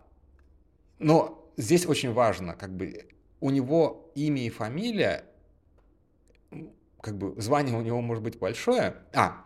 но 0.99 1.51
здесь 1.57 1.87
очень 1.87 2.13
важно, 2.13 2.55
как 2.55 2.75
бы 2.75 3.07
у 3.41 3.51
него 3.51 4.11
имя 4.15 4.47
и 4.47 4.51
фамилия, 4.51 5.25
как 7.01 7.17
бы 7.17 7.41
звание 7.41 7.77
у 7.77 7.83
него 7.83 8.01
может 8.01 8.25
быть 8.25 8.39
большое. 8.39 8.97
А, 9.15 9.45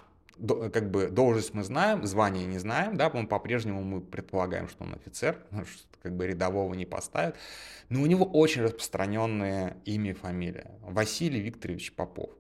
как 0.72 0.90
бы 0.90 1.08
должность 1.08 1.52
мы 1.54 1.64
знаем, 1.64 2.06
звание 2.06 2.46
не 2.46 2.58
знаем, 2.58 2.96
да, 2.96 3.08
он 3.08 3.26
по-прежнему 3.26 3.82
мы 3.82 4.00
предполагаем, 4.00 4.68
что 4.68 4.84
он 4.84 4.94
офицер, 4.94 5.38
как 6.02 6.16
бы 6.16 6.26
рядового 6.26 6.72
не 6.74 6.86
поставят, 6.86 7.36
но 7.88 8.00
у 8.00 8.06
него 8.06 8.24
очень 8.24 8.62
распространенное 8.62 9.76
имя 9.84 10.10
и 10.10 10.14
фамилия. 10.14 10.70
Василий 10.82 11.40
Викторович 11.40 11.92
Попов. 11.92 12.30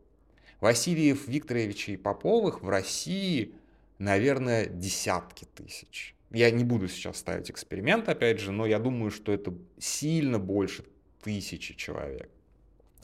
Васильев 0.60 1.26
Викторовичей 1.26 1.96
Поповых 1.96 2.62
в 2.62 2.68
России, 2.68 3.54
наверное, 4.00 4.66
десятки 4.66 5.44
тысяч. 5.44 6.16
Я 6.30 6.50
не 6.50 6.64
буду 6.64 6.88
сейчас 6.88 7.18
ставить 7.18 7.50
эксперимент, 7.50 8.08
опять 8.08 8.40
же, 8.40 8.50
но 8.50 8.66
я 8.66 8.78
думаю, 8.78 9.10
что 9.10 9.30
это 9.30 9.54
сильно 9.78 10.38
больше 10.38 10.84
тысячи 11.22 11.74
человек. 11.74 12.30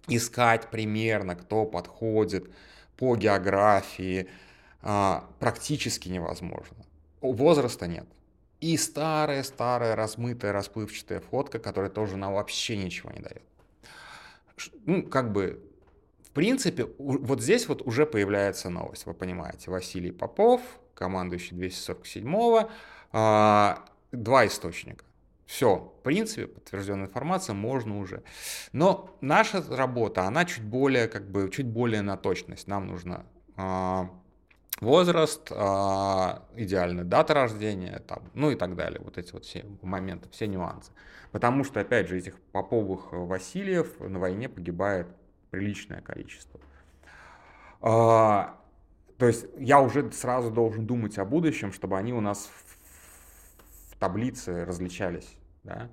Искать 0.09 0.71
примерно, 0.71 1.37
кто 1.37 1.67
подходит 1.67 2.51
по 2.97 3.15
географии, 3.17 4.29
а, 4.81 5.29
практически 5.39 6.09
невозможно. 6.09 6.77
Возраста 7.21 7.87
нет. 7.87 8.07
И 8.61 8.77
старая-старая, 8.79 9.97
размытая, 9.97 10.53
расплывчатая 10.53 11.21
фотка, 11.21 11.59
которая 11.59 11.91
тоже 11.91 12.17
нам 12.17 12.33
вообще 12.33 12.77
ничего 12.77 13.11
не 13.11 13.21
дает. 13.21 13.43
Ну, 14.87 15.03
как 15.03 15.33
бы, 15.33 15.63
в 16.23 16.31
принципе, 16.31 16.87
вот 16.99 17.43
здесь 17.43 17.69
вот 17.69 17.83
уже 17.83 18.07
появляется 18.07 18.71
новость, 18.71 19.05
вы 19.05 19.13
понимаете. 19.13 19.71
Василий 19.71 20.13
Попов, 20.13 20.63
командующий 20.97 21.57
247-го, 21.57 22.71
а, 23.13 23.85
два 24.13 24.47
источника. 24.47 25.05
Все, 25.47 25.77
в 25.77 26.03
принципе, 26.03 26.49
подтвержденная 26.49 27.07
информация 27.07 27.55
можно 27.55 28.01
уже. 28.01 28.25
Но 28.73 29.17
наша 29.21 29.63
работа, 29.71 30.23
она 30.23 30.45
чуть 30.45 30.65
более, 30.65 31.07
как 31.07 31.31
бы, 31.31 31.49
чуть 31.51 31.67
более 31.67 32.03
на 32.03 32.17
точность. 32.17 32.67
Нам 32.67 32.89
нужно 32.89 33.25
а, 33.57 34.11
возраст, 34.81 35.49
а, 35.53 36.43
идеальная 36.57 37.05
дата 37.05 37.33
рождения, 37.35 38.03
там, 38.09 38.25
ну 38.35 38.51
и 38.51 38.57
так 38.57 38.75
далее. 38.75 39.01
Вот 39.03 39.19
эти 39.19 39.33
вот 39.33 39.45
все 39.45 39.65
моменты, 39.83 40.29
все 40.31 40.49
нюансы. 40.49 40.91
Потому 41.31 41.63
что, 41.63 41.81
опять 41.81 42.09
же, 42.09 42.19
этих 42.19 42.41
поповых 42.53 43.13
Васильев 43.13 44.01
на 44.01 44.19
войне 44.19 44.49
погибает 44.49 45.07
приличное 45.51 46.01
количество. 46.01 46.61
А, 49.17 49.19
то 49.19 49.27
есть 49.27 49.47
я 49.59 49.81
уже 49.81 50.11
сразу 50.13 50.51
должен 50.51 50.87
думать 50.87 51.19
о 51.19 51.25
будущем, 51.25 51.73
чтобы 51.73 51.99
они 51.99 52.13
у 52.13 52.21
нас 52.21 52.47
в, 52.47 53.93
в 53.93 53.97
таблице 53.97 54.65
различались. 54.65 55.37
Да? 55.65 55.89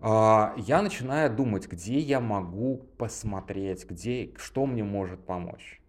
А, 0.00 0.54
я 0.56 0.82
начинаю 0.82 1.34
думать, 1.34 1.68
где 1.68 1.98
я 1.98 2.20
могу 2.20 2.86
посмотреть, 2.98 3.88
где, 3.88 4.32
что 4.36 4.66
мне 4.66 4.84
может 4.84 5.24
помочь. 5.24 5.80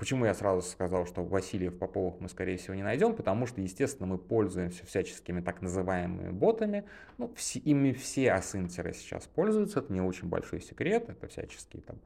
Почему 0.00 0.24
я 0.24 0.32
сразу 0.32 0.62
сказал, 0.62 1.04
что 1.04 1.22
Васильев 1.22 1.78
Поповых 1.78 2.20
мы, 2.20 2.30
скорее 2.30 2.56
всего, 2.56 2.74
не 2.74 2.82
найдем? 2.82 3.14
Потому 3.14 3.46
что, 3.46 3.60
естественно, 3.60 4.06
мы 4.06 4.16
пользуемся 4.16 4.86
всяческими 4.86 5.42
так 5.42 5.60
называемыми 5.60 6.30
ботами. 6.30 6.86
Ну, 7.18 7.30
все, 7.36 7.58
ими 7.58 7.92
все 7.92 8.32
асинтеры 8.32 8.94
сейчас 8.94 9.26
пользуются. 9.26 9.80
Это 9.80 9.92
не 9.92 10.00
очень 10.00 10.26
большой 10.26 10.62
секрет. 10.62 11.10
Это 11.10 11.28
всяческие 11.28 11.82
там 11.82 11.98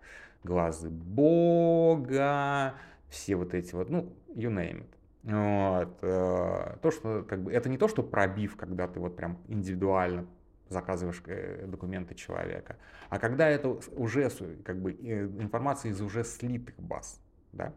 глазы 0.43 0.91
Бога, 0.91 2.75
все 3.11 3.37
вот 3.37 3.55
эти 3.55 3.73
вот, 3.77 3.89
ну, 3.89 4.13
you 4.35 4.51
name 4.51 4.81
it. 4.81 5.87
Вот. 5.87 5.97
Э, 6.03 6.77
то, 6.83 6.91
что, 6.91 7.23
как 7.23 7.45
бы, 7.45 7.53
это 7.53 7.69
не 7.69 7.79
то, 7.79 7.87
что 7.87 8.03
пробив, 8.03 8.57
когда 8.57 8.89
ты 8.89 8.99
вот 8.99 9.15
прям 9.15 9.39
индивидуально 9.47 10.27
заказываешь 10.69 11.23
э, 11.27 11.65
документы 11.69 12.17
человека, 12.17 12.77
а 13.09 13.21
когда 13.21 13.49
это 13.49 13.79
уже 13.93 14.29
как 14.65 14.83
бы 14.83 14.91
э, 14.95 15.27
информация 15.39 15.93
из 15.93 16.01
уже 16.01 16.25
слитых 16.25 16.75
баз. 16.77 17.21
Да? 17.53 17.73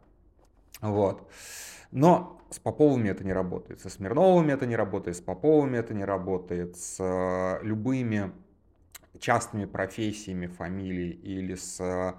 Вот. 0.81 1.29
Но 1.91 2.41
с 2.49 2.59
Поповыми 2.59 3.09
это 3.09 3.23
не 3.23 3.33
работает, 3.33 3.81
со 3.81 3.89
Смирновыми 3.89 4.51
это 4.51 4.65
не 4.65 4.75
работает, 4.75 5.17
с 5.17 5.21
Поповыми 5.21 5.77
это 5.77 5.93
не 5.93 6.05
работает, 6.05 6.77
с 6.77 6.97
э, 6.99 7.65
любыми 7.65 8.31
частными 9.19 9.65
профессиями 9.65 10.47
фамилий 10.47 11.09
или 11.09 11.55
с 11.55 12.15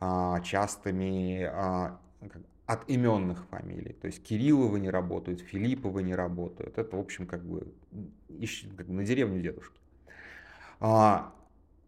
а, 0.00 0.40
частыми 0.40 1.42
а, 1.42 1.98
от 2.66 2.88
именных 2.88 3.46
фамилий. 3.46 3.92
То 3.92 4.06
есть 4.06 4.22
Кирилловы 4.22 4.80
не 4.80 4.90
работают, 4.90 5.40
Филипповы 5.40 6.02
не 6.02 6.14
работают. 6.14 6.78
Это, 6.78 6.96
в 6.96 7.00
общем, 7.00 7.26
как 7.26 7.44
бы, 7.44 7.72
как 8.76 8.86
бы 8.86 8.92
на 8.92 9.04
деревню 9.04 9.40
дедушки. 9.40 9.80
А, 10.80 11.32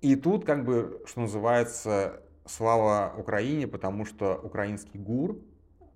и 0.01 0.17
тут, 0.17 0.45
как 0.45 0.65
бы, 0.65 1.03
что 1.07 1.21
называется, 1.21 2.23
слава 2.47 3.15
Украине, 3.17 3.69
потому 3.69 4.05
что 4.05 4.41
украинский 4.43 4.99
ГУР 4.99 5.39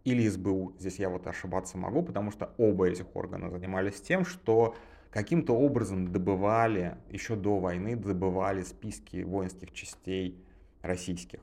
или 0.05 0.29
СБУ, 0.29 0.75
здесь 0.79 0.99
я 0.99 1.09
вот 1.09 1.27
ошибаться 1.27 1.79
могу, 1.79 2.03
потому 2.03 2.31
что 2.31 2.53
оба 2.59 2.89
этих 2.89 3.07
органа 3.17 3.51
занимались 3.51 4.01
тем, 4.01 4.25
что 4.25 4.75
каким-то 5.11 5.57
образом 5.57 6.13
добывали, 6.13 6.99
еще 7.09 7.37
до 7.37 7.59
войны 7.59 7.97
добывали 7.97 8.63
списки 8.63 9.23
воинских 9.23 9.73
частей 9.73 10.45
российских. 10.83 11.41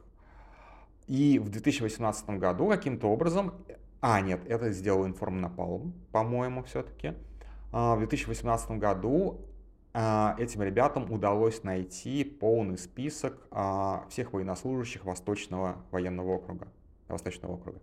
И 1.08 1.39
в 1.39 1.50
2018 1.50 2.30
году 2.32 2.70
каким-то 2.70 3.08
образом, 3.08 3.53
а 4.00 4.22
нет, 4.22 4.41
это 4.48 4.72
сделал 4.72 5.06
Информнапалм, 5.08 5.94
по-моему, 6.12 6.63
все-таки, 6.63 7.15
а, 7.72 7.96
в 7.96 8.00
2018 8.00 8.72
году 8.72 9.41
а, 9.94 10.36
этим 10.38 10.62
ребятам 10.62 11.12
удалось 11.12 11.63
найти 11.63 12.24
полный 12.24 12.77
список 12.77 13.48
а, 13.51 14.06
всех 14.10 14.34
военнослужащих 14.34 15.03
Восточного 15.03 15.77
военного 15.91 16.36
округа, 16.36 16.68
Восточного 17.08 17.53
округа. 17.53 17.80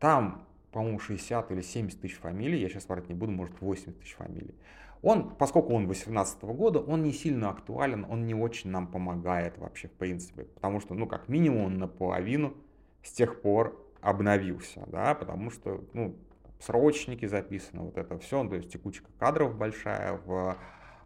Там, 0.00 0.46
по-моему, 0.72 0.98
60 0.98 1.52
или 1.52 1.60
70 1.60 2.00
тысяч 2.00 2.16
фамилий, 2.16 2.58
я 2.58 2.68
сейчас 2.68 2.88
врать 2.88 3.08
не 3.08 3.14
буду, 3.14 3.32
может 3.32 3.60
80 3.60 4.00
тысяч 4.00 4.14
фамилий. 4.14 4.54
Он, 5.02 5.34
поскольку 5.34 5.74
он 5.74 5.86
18 5.86 6.42
года, 6.42 6.80
он 6.80 7.02
не 7.02 7.12
сильно 7.12 7.50
актуален, 7.50 8.06
он 8.08 8.26
не 8.26 8.34
очень 8.34 8.70
нам 8.70 8.86
помогает 8.86 9.56
вообще 9.58 9.88
в 9.88 9.92
принципе, 9.92 10.44
потому 10.44 10.80
что, 10.80 10.94
ну, 10.94 11.06
как 11.06 11.28
минимум, 11.28 11.66
он 11.66 11.78
наполовину 11.78 12.54
с 13.02 13.12
тех 13.12 13.40
пор 13.40 13.78
обновился, 14.02 14.84
да, 14.88 15.14
потому 15.14 15.50
что, 15.50 15.84
ну, 15.94 16.16
срочники 16.58 17.26
записаны, 17.26 17.82
вот 17.82 17.96
это 17.96 18.18
все, 18.18 18.46
то 18.46 18.56
есть 18.56 18.70
текучка 18.70 19.10
кадров 19.18 19.56
большая 19.56 20.20
в 20.24 20.56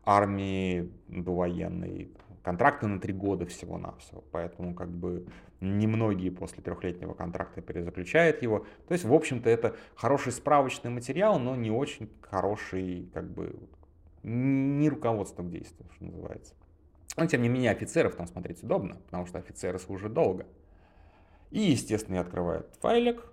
армии 0.05 0.91
довоенной, 1.09 2.11
контракты 2.45 2.87
на 2.87 3.01
три 3.01 3.15
года 3.15 3.47
всего-навсего, 3.47 4.23
поэтому 4.31 4.75
как 4.75 4.91
бы 4.91 5.27
немногие 5.61 6.31
после 6.31 6.63
трехлетнего 6.63 7.15
контракта 7.15 7.63
перезаключают 7.63 8.43
его. 8.43 8.67
То 8.87 8.93
есть, 8.93 9.05
в 9.05 9.15
общем-то, 9.15 9.49
это 9.49 9.75
хороший 9.97 10.31
справочный 10.31 10.91
материал, 10.91 11.39
но 11.39 11.57
не 11.57 11.71
очень 11.71 12.11
хороший, 12.21 13.09
как 13.15 13.31
бы, 13.33 13.57
не 14.23 14.89
руководство 14.91 15.43
к 15.43 15.51
действию, 15.51 15.89
что 15.95 16.05
называется. 16.05 16.55
Но, 17.17 17.27
тем 17.27 17.43
не 17.43 17.49
менее, 17.49 17.71
офицеров 17.71 18.15
там 18.15 18.27
смотреть 18.27 18.63
удобно, 18.63 18.97
потому 19.07 19.27
что 19.27 19.39
офицеры 19.39 19.79
служат 19.79 20.13
долго. 20.13 20.47
И, 21.51 21.61
естественно, 21.61 22.21
открывает 22.21 22.67
файлик, 22.81 23.25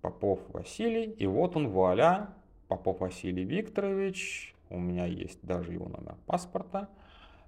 Попов 0.00 0.40
Василий, 0.48 1.10
и 1.10 1.26
вот 1.26 1.56
он, 1.56 1.68
вуаля, 1.68 2.30
Попов 2.68 3.00
Василий 3.00 3.44
Викторович, 3.44 4.54
у 4.70 4.78
меня 4.78 5.04
есть 5.04 5.40
даже 5.42 5.72
его 5.72 5.88
номер 5.88 6.14
паспорта, 6.26 6.88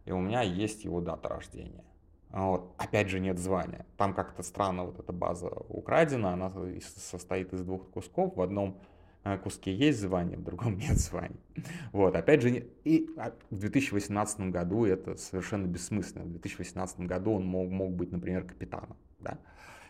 и 0.09 0.13
у 0.13 0.21
меня 0.21 0.41
есть 0.41 0.85
его 0.85 1.03
дата 1.03 1.29
рождения. 1.29 1.85
Вот. 2.31 2.75
Опять 2.79 3.11
же, 3.11 3.21
нет 3.21 3.39
звания. 3.39 3.85
Там 3.99 4.15
как-то 4.15 4.43
странно 4.43 4.85
вот 4.85 4.99
эта 4.99 5.13
база 5.13 5.49
украдена, 5.69 6.33
она 6.33 6.51
состоит 6.97 7.53
из 7.53 7.63
двух 7.63 7.91
кусков. 7.91 8.35
В 8.35 8.41
одном 8.41 8.81
э, 9.25 9.37
куске 9.37 9.75
есть 9.75 10.01
звание, 10.01 10.39
в 10.39 10.45
другом 10.45 10.79
нет 10.79 10.97
звания. 10.97 11.37
Вот, 11.93 12.17
опять 12.17 12.41
же, 12.41 12.67
и 12.85 13.11
а, 13.19 13.35
в 13.51 13.59
2018 13.59 14.41
году 14.51 14.87
это 14.87 15.17
совершенно 15.17 15.67
бессмысленно. 15.67 16.25
В 16.25 16.31
2018 16.31 17.01
году 17.01 17.33
он 17.33 17.45
мог, 17.45 17.69
мог 17.69 17.93
быть, 17.93 18.11
например, 18.11 18.45
капитаном, 18.45 18.97
да, 19.21 19.39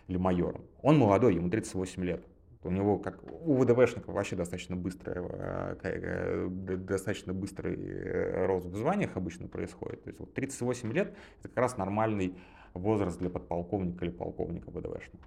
или 0.09 0.17
майором. 0.17 0.65
Он 0.83 0.99
молодой, 0.99 1.37
ему 1.37 1.49
38 1.49 2.05
лет. 2.05 2.27
У 2.65 2.71
него, 2.71 2.99
как 2.99 3.21
у 3.23 3.57
ВДВшников, 3.57 4.15
вообще 4.15 4.35
достаточно 4.35 4.75
быстрый, 4.75 5.15
э, 5.17 5.77
э, 5.83 6.49
достаточно 6.49 7.33
быстрый 7.33 7.77
э, 7.77 8.47
рост 8.47 8.67
в 8.67 8.77
званиях 8.77 9.17
обычно 9.17 9.47
происходит. 9.47 10.03
То 10.03 10.09
есть 10.09 10.19
вот 10.19 10.35
38 10.35 10.93
лет 10.93 11.15
это 11.39 11.49
как 11.49 11.59
раз 11.59 11.77
нормальный 11.77 12.37
возраст 12.75 13.19
для 13.19 13.31
подполковника 13.31 14.05
или 14.05 14.13
полковника 14.13 14.71
ВДВшника. 14.71 15.27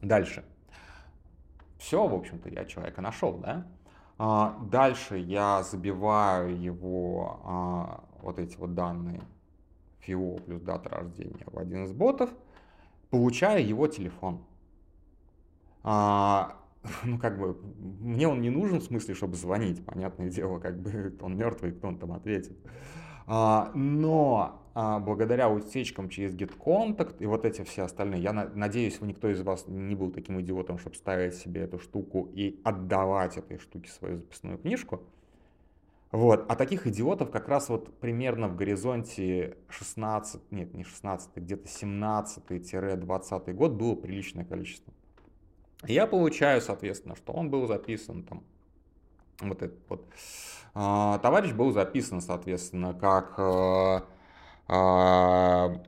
Дальше. 0.00 0.44
Все, 1.78 2.06
в 2.06 2.14
общем-то, 2.14 2.48
я 2.48 2.64
человека 2.64 3.00
нашел, 3.00 3.38
да? 3.38 3.66
А, 4.18 4.58
дальше 4.70 5.16
я 5.18 5.62
забиваю 5.62 6.60
его 6.60 7.40
а, 7.44 8.04
вот 8.20 8.38
эти 8.38 8.56
вот 8.56 8.74
данные 8.74 9.20
ФИО 10.00 10.38
плюс 10.38 10.62
дата 10.62 10.88
рождения 10.88 11.44
в 11.46 11.58
один 11.58 11.84
из 11.84 11.92
ботов, 11.92 12.30
получаю 13.10 13.66
его 13.66 13.86
телефон. 13.86 14.44
А, 15.82 16.56
ну, 17.04 17.18
как 17.18 17.38
бы, 17.38 17.56
мне 18.00 18.28
он 18.28 18.40
не 18.40 18.50
нужен 18.50 18.80
в 18.80 18.84
смысле, 18.84 19.14
чтобы 19.14 19.36
звонить, 19.36 19.84
понятное 19.84 20.30
дело, 20.30 20.58
как 20.58 20.80
бы 20.80 21.16
он 21.20 21.36
мертвый, 21.36 21.72
кто 21.72 21.88
он 21.88 21.98
там 21.98 22.12
ответит. 22.12 22.56
А, 23.26 23.70
но 23.74 24.62
а, 24.74 24.98
благодаря 24.98 25.48
утечкам 25.48 26.08
через 26.08 26.34
GetContact 26.34 27.16
и 27.20 27.26
вот 27.26 27.44
эти 27.44 27.62
все 27.62 27.82
остальные, 27.82 28.22
я 28.22 28.32
на, 28.32 28.48
надеюсь, 28.54 29.00
никто 29.00 29.28
из 29.28 29.40
вас 29.42 29.68
не 29.68 29.94
был 29.94 30.10
таким 30.10 30.40
идиотом, 30.40 30.78
чтобы 30.78 30.96
ставить 30.96 31.34
себе 31.34 31.62
эту 31.62 31.78
штуку 31.78 32.30
и 32.32 32.60
отдавать 32.64 33.36
этой 33.36 33.58
штуке 33.58 33.90
свою 33.90 34.16
записную 34.16 34.58
книжку. 34.58 35.02
Вот. 36.10 36.44
А 36.48 36.56
таких 36.56 36.86
идиотов 36.86 37.30
как 37.30 37.48
раз 37.48 37.68
вот 37.70 37.98
примерно 37.98 38.48
в 38.48 38.56
горизонте 38.56 39.56
16, 39.68 40.42
нет, 40.50 40.74
не 40.74 40.84
16, 40.84 41.30
где-то 41.36 41.66
17-20 41.66 43.52
год 43.54 43.72
было 43.72 43.94
приличное 43.94 44.44
количество. 44.44 44.92
Я 45.86 46.06
получаю, 46.06 46.60
соответственно, 46.60 47.16
что 47.16 47.32
он 47.32 47.50
был 47.50 47.66
записан 47.66 48.22
там, 48.22 48.44
вот 49.40 49.62
этот 49.62 49.78
вот, 49.88 50.04
э, 50.74 51.18
товарищ 51.22 51.52
был 51.52 51.72
записан, 51.72 52.20
соответственно, 52.20 52.94
как 52.94 53.34
э, 53.38 54.00
э, 54.68 55.78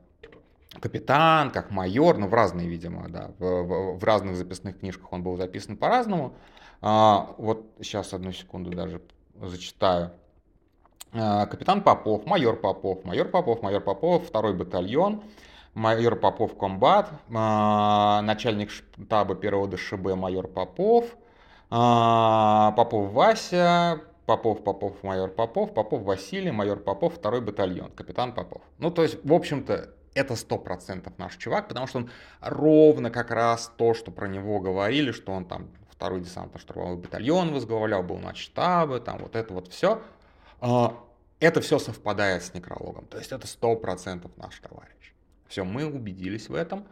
капитан, 0.81 1.51
как 1.51 1.71
майор, 1.71 2.17
ну, 2.17 2.27
в 2.27 2.33
разные, 2.33 2.67
видимо, 2.67 3.07
да, 3.07 3.31
в, 3.39 3.43
в, 3.43 3.99
в 3.99 4.03
разных 4.03 4.35
записных 4.35 4.79
книжках 4.79 5.13
он 5.13 5.23
был 5.23 5.37
записан 5.37 5.77
по-разному. 5.77 6.33
А, 6.81 7.33
вот 7.37 7.65
сейчас 7.79 8.13
одну 8.13 8.31
секунду 8.33 8.71
даже 8.71 9.01
зачитаю. 9.41 10.11
Капитан 11.11 11.81
Попов, 11.81 12.25
майор 12.25 12.57
Попов, 12.57 13.05
майор 13.05 13.29
Попов, 13.29 13.61
майор 13.61 13.81
Попов, 13.81 14.27
второй 14.27 14.53
батальон, 14.53 15.23
майор 15.75 16.15
Попов 16.15 16.57
комбат, 16.57 17.11
а, 17.31 18.21
начальник 18.23 18.71
штаба 18.71 19.35
первого 19.35 19.67
ДШБ 19.67 20.15
майор 20.15 20.47
Попов, 20.47 21.15
а, 21.69 22.71
Попов 22.75 23.11
Вася, 23.11 24.01
Попов, 24.25 24.63
Попов, 24.63 25.03
майор 25.03 25.29
Попов, 25.29 25.73
Попов 25.73 26.01
Василий, 26.01 26.51
майор 26.51 26.79
Попов, 26.79 27.15
второй 27.15 27.41
батальон, 27.41 27.91
капитан 27.91 28.33
Попов. 28.33 28.63
Ну, 28.79 28.89
то 28.89 29.03
есть, 29.03 29.23
в 29.23 29.33
общем-то, 29.33 29.93
это 30.15 30.35
сто 30.35 30.57
процентов 30.57 31.13
наш 31.17 31.35
чувак, 31.35 31.67
потому 31.67 31.87
что 31.87 31.99
он 31.99 32.09
ровно 32.41 33.11
как 33.11 33.31
раз 33.31 33.71
то, 33.77 33.93
что 33.93 34.11
про 34.11 34.27
него 34.27 34.59
говорили, 34.59 35.11
что 35.11 35.33
он 35.33 35.45
там 35.45 35.67
второй 35.89 36.21
десантно-штурмовой 36.21 36.97
батальон 36.97 37.53
возглавлял, 37.53 38.01
был 38.01 38.17
на 38.17 38.33
штабе, 38.33 38.99
там 38.99 39.19
вот 39.19 39.35
это 39.35 39.53
вот 39.53 39.67
все. 39.67 40.01
А, 40.61 40.97
это 41.41 41.59
все 41.59 41.79
совпадает 41.79 42.43
с 42.43 42.53
некрологом. 42.53 43.05
То 43.07 43.17
есть 43.17 43.33
это 43.33 43.45
сто 43.45 43.75
процентов 43.75 44.31
наш 44.37 44.57
товарищ. 44.59 45.14
Все, 45.47 45.63
мы 45.63 45.85
убедились 45.85 46.49
в 46.49 46.55
этом. 46.55 46.85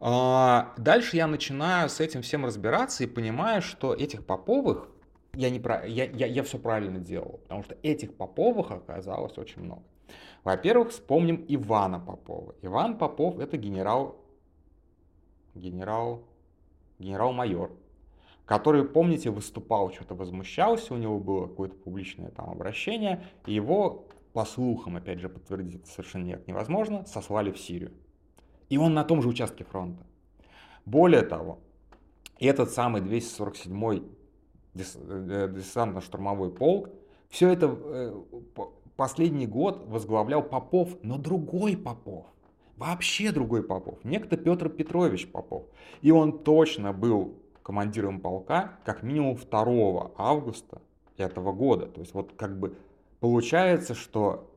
А, 0.00 0.74
дальше 0.76 1.16
я 1.16 1.26
начинаю 1.26 1.88
с 1.88 2.00
этим 2.00 2.22
всем 2.22 2.44
разбираться 2.44 3.04
и 3.04 3.06
понимаю, 3.06 3.62
что 3.62 3.94
этих 3.94 4.26
Поповых 4.26 4.88
я, 5.36 5.50
не 5.50 5.60
про... 5.60 5.86
я, 5.86 6.04
я, 6.04 6.26
я 6.26 6.42
все 6.42 6.58
правильно 6.58 6.98
делал, 6.98 7.40
потому 7.44 7.62
что 7.62 7.76
этих 7.82 8.14
Поповых 8.14 8.70
оказалось 8.70 9.36
очень 9.38 9.62
много. 9.62 9.82
Во-первых, 10.44 10.90
вспомним 10.90 11.44
Ивана 11.48 11.98
Попова. 11.98 12.54
Иван 12.62 12.98
Попов 12.98 13.38
это 13.38 13.56
генерал, 13.56 14.16
генерал, 15.54 16.22
генерал-майор, 16.98 17.72
который, 18.44 18.84
помните, 18.84 19.30
выступал, 19.30 19.90
что-то 19.92 20.14
возмущался, 20.14 20.92
у 20.92 20.98
него 20.98 21.18
было 21.18 21.46
какое-то 21.46 21.76
публичное 21.76 22.30
там 22.30 22.50
обращение, 22.50 23.24
и 23.46 23.54
его 23.54 24.06
по 24.34 24.44
слухам, 24.44 24.96
опять 24.96 25.20
же, 25.20 25.28
подтвердить 25.28 25.76
это 25.76 25.86
совершенно 25.86 26.24
никак 26.24 26.48
невозможно, 26.48 27.06
сослали 27.06 27.52
в 27.52 27.58
Сирию. 27.58 27.92
И 28.68 28.76
он 28.76 28.92
на 28.92 29.04
том 29.04 29.22
же 29.22 29.28
участке 29.28 29.62
фронта. 29.64 30.04
Более 30.84 31.22
того, 31.22 31.60
этот 32.40 32.70
самый 32.70 33.00
247-й 33.00 34.02
э, 34.74 35.48
десантно-штурмовой 35.48 36.50
полк, 36.50 36.90
все 37.28 37.48
это 37.48 37.78
э, 37.78 38.22
последний 38.96 39.46
год 39.46 39.84
возглавлял 39.86 40.42
Попов, 40.42 40.98
но 41.02 41.16
другой 41.16 41.76
Попов. 41.76 42.26
Вообще 42.76 43.30
другой 43.30 43.62
Попов. 43.62 44.02
Некто 44.02 44.36
Петр 44.36 44.68
Петрович 44.68 45.30
Попов. 45.30 45.66
И 46.02 46.10
он 46.10 46.40
точно 46.40 46.92
был 46.92 47.36
командиром 47.62 48.20
полка 48.20 48.80
как 48.84 49.04
минимум 49.04 49.36
2 49.36 50.10
августа 50.16 50.82
этого 51.16 51.52
года. 51.52 51.86
То 51.86 52.00
есть 52.00 52.14
вот 52.14 52.32
как 52.36 52.58
бы 52.58 52.76
Получается, 53.24 53.94
что 53.94 54.50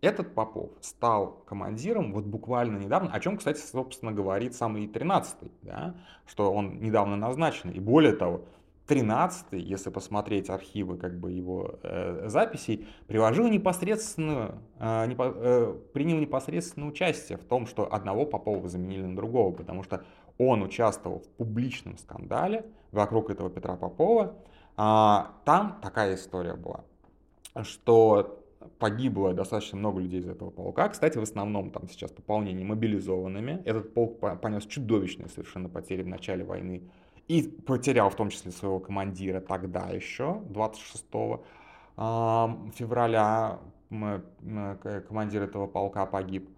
этот 0.00 0.32
Попов 0.32 0.70
стал 0.80 1.42
командиром 1.44 2.12
вот 2.12 2.22
буквально 2.22 2.78
недавно, 2.78 3.10
о 3.12 3.18
чем, 3.18 3.36
кстати, 3.36 3.58
собственно, 3.58 4.12
говорит 4.12 4.54
самый 4.54 4.86
13-й, 4.86 5.50
да, 5.62 5.96
что 6.24 6.52
он 6.52 6.78
недавно 6.78 7.16
назначен. 7.16 7.70
И 7.70 7.80
более 7.80 8.12
того, 8.12 8.42
13 8.86 9.54
если 9.54 9.90
посмотреть 9.90 10.50
архивы 10.50 10.98
как 10.98 11.18
бы 11.18 11.32
его 11.32 11.80
э, 11.82 12.28
записей, 12.28 12.86
приложил 13.08 13.48
непосредственно, 13.48 14.62
э, 14.78 15.06
непо, 15.08 15.32
э, 15.34 15.74
принял 15.92 16.18
непосредственное 16.18 16.90
участие 16.90 17.38
в 17.38 17.44
том, 17.44 17.66
что 17.66 17.92
одного 17.92 18.24
Попова 18.24 18.68
заменили 18.68 19.02
на 19.02 19.16
другого, 19.16 19.52
потому 19.52 19.82
что 19.82 20.04
он 20.38 20.62
участвовал 20.62 21.18
в 21.18 21.28
публичном 21.30 21.98
скандале 21.98 22.66
вокруг 22.92 23.30
этого 23.30 23.50
Петра 23.50 23.74
Попова. 23.74 24.36
А, 24.76 25.32
там 25.44 25.80
такая 25.82 26.14
история 26.14 26.54
была, 26.54 26.84
что 27.62 28.38
погибло 28.78 29.34
достаточно 29.34 29.78
много 29.78 30.00
людей 30.00 30.20
из 30.20 30.28
этого 30.28 30.50
полка. 30.50 30.88
Кстати, 30.88 31.18
в 31.18 31.22
основном 31.22 31.70
там 31.70 31.88
сейчас 31.88 32.10
пополнение 32.10 32.64
мобилизованными. 32.66 33.62
Этот 33.64 33.94
полк 33.94 34.18
понес 34.40 34.66
чудовищные 34.66 35.28
совершенно 35.28 35.68
потери 35.68 36.02
в 36.02 36.08
начале 36.08 36.44
войны. 36.44 36.82
И 37.28 37.42
потерял 37.42 38.10
в 38.10 38.16
том 38.16 38.30
числе 38.30 38.50
своего 38.50 38.80
командира 38.80 39.40
тогда 39.40 39.88
еще, 39.90 40.42
26 40.48 41.04
февраля 41.96 43.58
командир 43.88 45.42
этого 45.42 45.66
полка 45.66 46.06
погиб. 46.06 46.48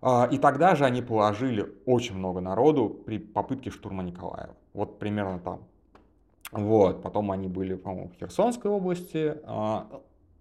А, 0.00 0.28
и 0.30 0.38
тогда 0.38 0.74
же 0.74 0.84
они 0.84 1.02
положили 1.02 1.72
очень 1.84 2.16
много 2.16 2.40
народу 2.40 2.88
при 2.88 3.18
попытке 3.18 3.70
штурма 3.70 4.02
Николаева. 4.02 4.54
Вот 4.72 4.98
примерно 4.98 5.38
там. 5.38 5.60
Вот, 6.52 7.02
потом 7.02 7.30
они 7.30 7.46
были, 7.48 7.74
по-моему, 7.74 8.08
в 8.08 8.14
Херсонской 8.14 8.70
области. 8.70 9.36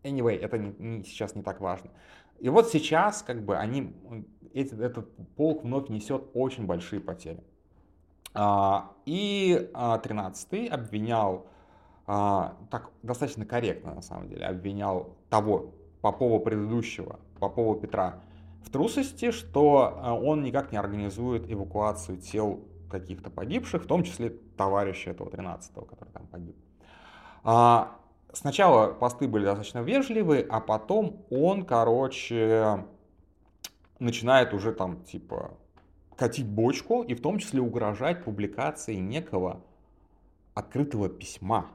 А, 0.08 0.10
anyway, 0.10 0.38
это 0.38 0.58
не, 0.58 0.76
не, 0.80 1.04
сейчас 1.04 1.36
не 1.36 1.42
так 1.42 1.62
важно. 1.62 1.92
И 2.40 2.50
вот 2.50 2.70
сейчас, 2.70 3.22
как 3.24 3.44
бы, 3.44 3.58
они, 3.58 3.96
эти, 4.54 4.74
этот 4.74 5.10
полк 5.36 5.64
вновь 5.64 5.90
несет 5.90 6.24
очень 6.34 6.66
большие 6.66 7.00
потери. 7.00 7.44
А, 8.34 8.92
и 9.06 9.70
13-й 9.74 10.68
обвинял, 10.68 11.48
так 12.06 12.92
достаточно 13.04 13.46
корректно 13.46 13.96
на 13.96 14.02
самом 14.02 14.30
деле, 14.30 14.46
обвинял 14.46 15.18
того 15.30 15.74
Попова 16.02 16.40
предыдущего, 16.40 17.20
Попова 17.40 17.78
Петра, 17.80 18.22
в 18.68 18.70
трусости, 18.70 19.32
что 19.32 19.98
э, 19.98 20.10
он 20.10 20.44
никак 20.44 20.72
не 20.72 20.78
организует 20.78 21.50
эвакуацию 21.52 22.18
тел 22.18 22.60
каких-то 22.90 23.30
погибших, 23.30 23.84
в 23.84 23.88
том 23.88 24.04
числе 24.04 24.30
товарища 24.30 25.12
этого 25.12 25.30
13-го, 25.30 25.82
который 25.86 26.10
там 26.10 26.28
погиб. 26.28 26.56
А, 27.44 27.98
сначала 28.34 28.94
посты 28.94 29.28
были 29.28 29.46
достаточно 29.46 29.80
вежливые, 29.80 30.46
а 30.50 30.60
потом 30.60 31.26
он, 31.30 31.66
короче, 31.66 32.86
начинает 34.00 34.54
уже 34.54 34.72
там 34.72 35.04
типа 35.04 35.52
катить 36.16 36.48
бочку 36.48 37.04
и 37.04 37.14
в 37.14 37.22
том 37.22 37.40
числе 37.40 37.62
угрожать 37.62 38.24
публикацией 38.24 39.00
некого 39.00 39.62
открытого 40.54 41.10
письма. 41.10 41.68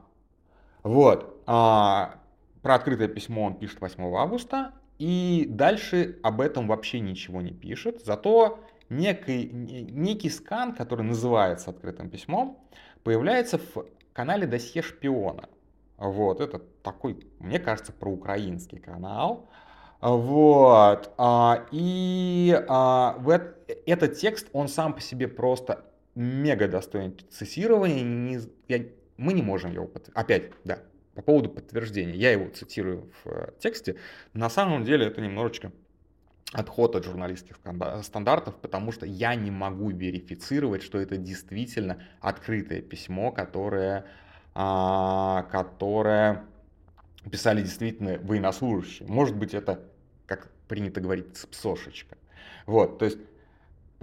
Вот. 0.83 1.41
А, 1.45 2.15
про 2.61 2.75
открытое 2.75 3.07
письмо 3.07 3.43
он 3.45 3.55
пишет 3.55 3.79
8 3.81 4.03
августа, 4.15 4.73
и 4.99 5.45
дальше 5.49 6.19
об 6.23 6.41
этом 6.41 6.67
вообще 6.67 6.99
ничего 6.99 7.41
не 7.41 7.51
пишет. 7.51 8.03
Зато 8.05 8.59
некий, 8.89 9.49
некий 9.51 10.29
скан, 10.29 10.75
который 10.75 11.03
называется 11.05 11.71
открытым 11.71 12.09
письмом, 12.09 12.59
появляется 13.03 13.57
в 13.57 13.85
канале 14.13 14.45
«Досье 14.45 14.81
шпиона». 14.81 15.49
Вот, 16.09 16.41
это 16.41 16.59
такой, 16.81 17.17
мне 17.39 17.59
кажется, 17.59 17.93
проукраинский 17.93 18.79
канал. 18.79 19.49
Вот, 20.01 21.13
а, 21.17 21.65
и 21.71 22.61
а, 22.67 23.17
этот 23.85 24.17
текст, 24.17 24.49
он 24.51 24.67
сам 24.67 24.93
по 24.93 24.99
себе 24.99 25.29
просто 25.29 25.85
мега 26.13 26.67
достоин 26.67 27.17
цитирования. 27.29 28.41
Мы 29.15 29.33
не 29.33 29.41
можем 29.41 29.71
его, 29.71 29.89
опять, 30.13 30.51
да, 30.65 30.79
по 31.15 31.21
поводу 31.21 31.49
подтверждения. 31.49 32.15
Я 32.15 32.31
его 32.31 32.49
цитирую 32.49 33.09
в 33.23 33.29
э, 33.29 33.51
тексте. 33.59 33.95
На 34.33 34.49
самом 34.49 34.83
деле 34.83 35.05
это 35.05 35.21
немножечко 35.21 35.71
отход 36.51 36.95
от 36.95 37.05
журналистских 37.05 37.57
стандартов, 38.03 38.55
потому 38.57 38.91
что 38.91 39.05
я 39.05 39.35
не 39.35 39.51
могу 39.51 39.89
верифицировать, 39.89 40.83
что 40.83 40.99
это 40.99 41.17
действительно 41.17 42.01
открытое 42.19 42.81
письмо, 42.81 43.31
которое, 43.31 44.05
которое 44.53 46.45
писали 47.31 47.61
действительно 47.61 48.19
военнослужащие. 48.19 49.07
Может 49.07 49.35
быть, 49.35 49.53
это, 49.53 49.79
как 50.25 50.51
принято 50.67 51.01
говорить, 51.01 51.27
псошечка. 51.49 52.17
Вот, 52.65 52.99
то 52.99 53.05
есть 53.05 53.17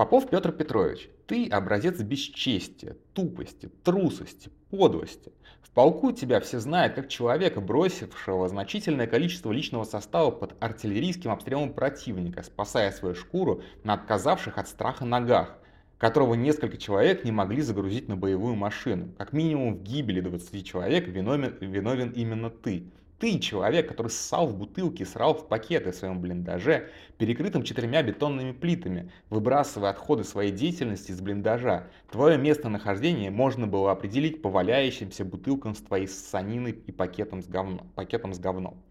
Попов 0.00 0.30
Петр 0.30 0.50
Петрович, 0.50 1.10
ты 1.26 1.46
образец 1.48 2.00
бесчестия, 2.00 2.96
тупости, 3.12 3.70
трусости, 3.84 4.50
подлости. 4.70 5.30
В 5.60 5.70
полку 5.72 6.10
тебя 6.12 6.40
все 6.40 6.58
знают 6.58 6.94
как 6.94 7.08
человека, 7.08 7.60
бросившего 7.60 8.48
значительное 8.48 9.06
количество 9.06 9.52
личного 9.52 9.84
состава 9.84 10.30
под 10.30 10.56
артиллерийским 10.58 11.30
обстрелом 11.30 11.74
противника, 11.74 12.42
спасая 12.42 12.90
свою 12.92 13.14
шкуру 13.14 13.62
на 13.84 13.92
отказавших 13.92 14.56
от 14.56 14.68
страха 14.68 15.04
ногах, 15.04 15.58
которого 16.00 16.32
несколько 16.32 16.78
человек 16.78 17.24
не 17.24 17.30
могли 17.30 17.60
загрузить 17.60 18.08
на 18.08 18.16
боевую 18.16 18.56
машину. 18.56 19.10
Как 19.18 19.34
минимум 19.34 19.74
в 19.74 19.82
гибели 19.82 20.20
20 20.20 20.66
человек 20.66 21.06
виновен, 21.06 21.54
виновен 21.60 22.10
именно 22.10 22.48
ты. 22.48 22.84
Ты 23.18 23.38
человек, 23.38 23.86
который 23.86 24.08
ссал 24.08 24.46
в 24.46 24.56
бутылки, 24.56 25.02
срал 25.02 25.34
в 25.34 25.46
пакеты 25.46 25.92
в 25.92 25.94
своем 25.94 26.22
блиндаже, 26.22 26.88
перекрытым 27.18 27.64
четырьмя 27.64 28.02
бетонными 28.02 28.52
плитами, 28.52 29.12
выбрасывая 29.28 29.90
отходы 29.90 30.24
своей 30.24 30.52
деятельности 30.52 31.10
из 31.10 31.20
блиндажа. 31.20 31.88
Твое 32.10 32.38
местонахождение 32.38 33.30
можно 33.30 33.66
было 33.66 33.92
определить 33.92 34.40
по 34.40 34.48
валяющимся 34.48 35.26
бутылкам 35.26 35.74
с 35.74 35.82
твоей 35.82 36.08
ссаниной 36.08 36.72
и 36.72 36.92
пакетом 36.92 37.42
с 37.42 37.46
говном. 37.46 37.90
Пакетом 37.94 38.32
с 38.32 38.38
говном. 38.38 38.82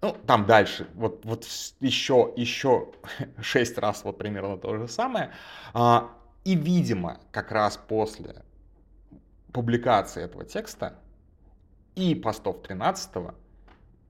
Ну, 0.00 0.16
там 0.26 0.46
дальше, 0.46 0.86
вот, 0.94 1.24
вот 1.24 1.44
еще, 1.80 2.32
еще 2.36 2.88
шесть 3.40 3.78
раз 3.78 4.02
вот 4.02 4.18
примерно 4.18 4.56
то 4.56 4.76
же 4.76 4.88
самое. 4.88 5.30
А, 5.72 6.17
и, 6.48 6.54
видимо, 6.54 7.20
как 7.30 7.52
раз 7.52 7.76
после 7.76 8.36
публикации 9.52 10.22
этого 10.22 10.46
текста 10.46 10.98
и 11.94 12.14
постов 12.14 12.62
13 12.62 13.10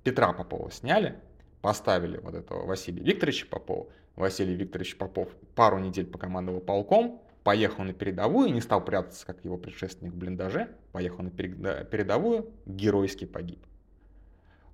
Петра 0.04 0.32
Попова 0.32 0.70
сняли, 0.70 1.18
поставили 1.62 2.18
вот 2.18 2.36
этого 2.36 2.64
Василия 2.64 3.02
Викторовича 3.02 3.48
Попова. 3.50 3.88
Василий 4.14 4.54
Викторович 4.54 4.98
Попов 4.98 5.30
пару 5.56 5.80
недель 5.80 6.06
покомандовал 6.06 6.60
полком, 6.60 7.20
поехал 7.42 7.82
на 7.82 7.92
передовую, 7.92 8.52
не 8.52 8.60
стал 8.60 8.84
прятаться, 8.84 9.26
как 9.26 9.44
его 9.44 9.56
предшественник 9.56 10.12
в 10.12 10.16
блиндаже, 10.16 10.76
поехал 10.92 11.24
на 11.24 11.30
передовую, 11.30 12.52
геройски 12.66 13.24
погиб. 13.24 13.58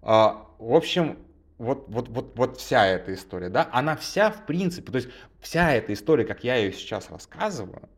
А, 0.02 0.50
в 0.58 0.74
общем, 0.74 1.18
вот, 1.58 1.86
вот, 1.88 2.08
вот, 2.08 2.36
вот 2.36 2.58
вся 2.58 2.86
эта 2.86 3.14
история, 3.14 3.48
да, 3.48 3.68
она 3.72 3.96
вся 3.96 4.30
в 4.30 4.46
принципе, 4.46 4.90
то 4.90 4.96
есть 4.96 5.08
вся 5.40 5.72
эта 5.72 5.92
история, 5.92 6.24
как 6.24 6.44
я 6.44 6.56
ее 6.56 6.72
сейчас 6.72 7.10
рассказываю, 7.10 7.88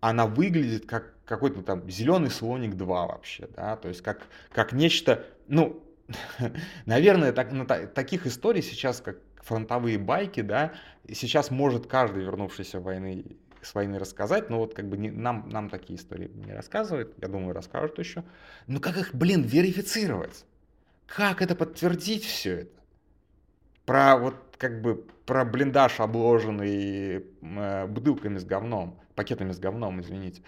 она 0.00 0.26
выглядит 0.26 0.86
как 0.86 1.14
какой-то 1.24 1.62
там 1.62 1.88
зеленый 1.88 2.30
слоник 2.30 2.74
2 2.74 3.06
вообще, 3.06 3.48
да, 3.54 3.76
то 3.76 3.88
есть 3.88 4.02
как, 4.02 4.26
как 4.50 4.72
нечто, 4.72 5.24
ну, 5.48 5.82
Наверное, 6.86 7.32
так, 7.32 7.52
на 7.52 7.64
таких 7.64 8.26
историй 8.26 8.62
сейчас, 8.62 9.00
как 9.00 9.18
фронтовые 9.42 9.98
байки, 9.98 10.40
да, 10.40 10.72
сейчас 11.12 11.50
может 11.50 11.86
каждый 11.86 12.24
вернувшийся 12.24 12.80
войны, 12.80 13.36
с 13.60 13.74
войны 13.74 13.98
рассказать, 13.98 14.50
но 14.50 14.58
вот 14.58 14.74
как 14.74 14.88
бы 14.88 14.96
не, 14.96 15.10
нам, 15.10 15.48
нам 15.48 15.68
такие 15.68 15.98
истории 15.98 16.30
не 16.34 16.52
рассказывают, 16.52 17.14
я 17.20 17.28
думаю, 17.28 17.54
расскажут 17.54 17.98
еще. 17.98 18.24
Но 18.66 18.80
как 18.80 18.96
их, 18.96 19.14
блин, 19.14 19.42
верифицировать? 19.42 20.44
Как 21.14 21.42
это 21.42 21.54
подтвердить 21.54 22.24
все 22.24 22.60
это? 22.60 22.80
Про 23.84 24.16
вот 24.16 24.56
как 24.56 24.80
бы 24.80 25.04
про 25.26 25.44
блиндаж, 25.44 26.00
обложенный 26.00 27.26
э, 27.42 27.86
бутылками 27.86 28.38
с 28.38 28.44
говном, 28.44 28.98
пакетами 29.14 29.52
с 29.52 29.58
говном, 29.58 30.00
извините. 30.00 30.42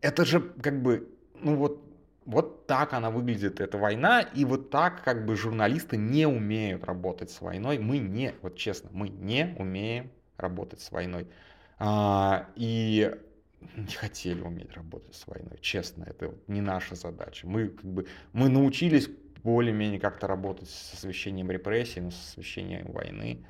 Это 0.00 0.24
же 0.24 0.40
как 0.40 0.82
бы, 0.82 1.08
ну 1.34 1.54
вот 1.54 1.84
вот 2.24 2.66
так 2.66 2.92
она 2.92 3.10
выглядит, 3.10 3.60
эта 3.60 3.78
война, 3.78 4.20
и 4.20 4.44
вот 4.44 4.70
так 4.70 5.02
как 5.04 5.24
бы 5.24 5.36
журналисты 5.36 5.96
не 5.96 6.26
умеют 6.26 6.84
работать 6.84 7.30
с 7.30 7.40
войной. 7.40 7.78
Мы 7.78 7.98
не, 7.98 8.34
вот 8.42 8.56
честно, 8.56 8.90
мы 8.92 9.08
не 9.08 9.54
умеем 9.58 10.10
работать 10.36 10.80
с 10.80 10.90
войной. 10.90 11.28
А, 11.78 12.48
и 12.56 13.14
не 13.76 13.94
хотели 13.94 14.40
уметь 14.40 14.72
работать 14.72 15.14
с 15.14 15.26
войной, 15.26 15.58
честно, 15.60 16.04
это 16.04 16.34
не 16.48 16.60
наша 16.60 16.96
задача. 16.96 17.46
Мы 17.46 17.68
как 17.68 17.84
бы, 17.84 18.06
мы 18.32 18.48
научились 18.48 19.08
более-менее 19.48 19.98
как-то 19.98 20.26
работать 20.26 20.68
с 20.68 20.92
освещением 20.92 21.50
репрессий, 21.50 22.00
но 22.00 22.10
с 22.10 22.30
освещением 22.30 22.92
войны 22.92 23.46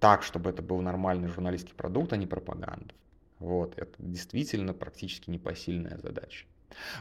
так, 0.00 0.24
чтобы 0.24 0.50
это 0.50 0.62
был 0.62 0.80
нормальный 0.80 1.28
журналистский 1.28 1.74
продукт, 1.76 2.12
а 2.12 2.16
не 2.16 2.26
пропаганда. 2.26 2.92
Вот, 3.38 3.74
это 3.76 3.92
действительно 3.98 4.74
практически 4.74 5.30
непосильная 5.30 5.98
задача. 5.98 6.46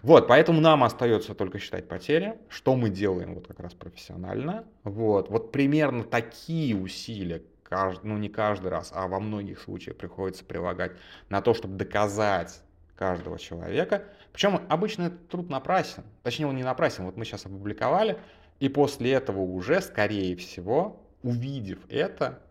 Вот, 0.03 0.27
поэтому 0.27 0.61
нам 0.61 0.83
остается 0.83 1.33
только 1.33 1.57
считать 1.57 1.87
потери, 1.87 2.37
что 2.47 2.75
мы 2.75 2.89
делаем 2.91 3.33
вот 3.33 3.47
как 3.47 3.59
раз 3.59 3.73
профессионально. 3.73 4.65
Вот, 4.83 5.29
вот 5.29 5.51
примерно 5.51 6.03
такие 6.03 6.75
усилия, 6.75 7.41
каждый, 7.63 8.05
ну 8.05 8.17
не 8.17 8.29
каждый 8.29 8.67
раз, 8.67 8.91
а 8.93 9.07
во 9.07 9.19
многих 9.19 9.59
случаях 9.59 9.97
приходится 9.97 10.45
прилагать 10.45 10.91
на 11.29 11.41
то, 11.41 11.55
чтобы 11.55 11.75
доказать 11.75 12.61
каждого 12.95 13.39
человека. 13.39 14.03
Причем 14.33 14.61
обычно 14.69 15.03
этот 15.03 15.27
труд 15.27 15.49
напрасен. 15.49 16.03
Точнее, 16.23 16.47
он 16.47 16.55
не 16.55 16.63
напрасен. 16.63 17.05
Вот 17.05 17.17
мы 17.17 17.25
сейчас 17.25 17.45
опубликовали, 17.45 18.17
и 18.59 18.69
после 18.69 19.11
этого 19.13 19.41
уже, 19.41 19.81
скорее 19.81 20.35
всего, 20.35 21.01
увидев 21.23 21.79
это, 21.89 22.41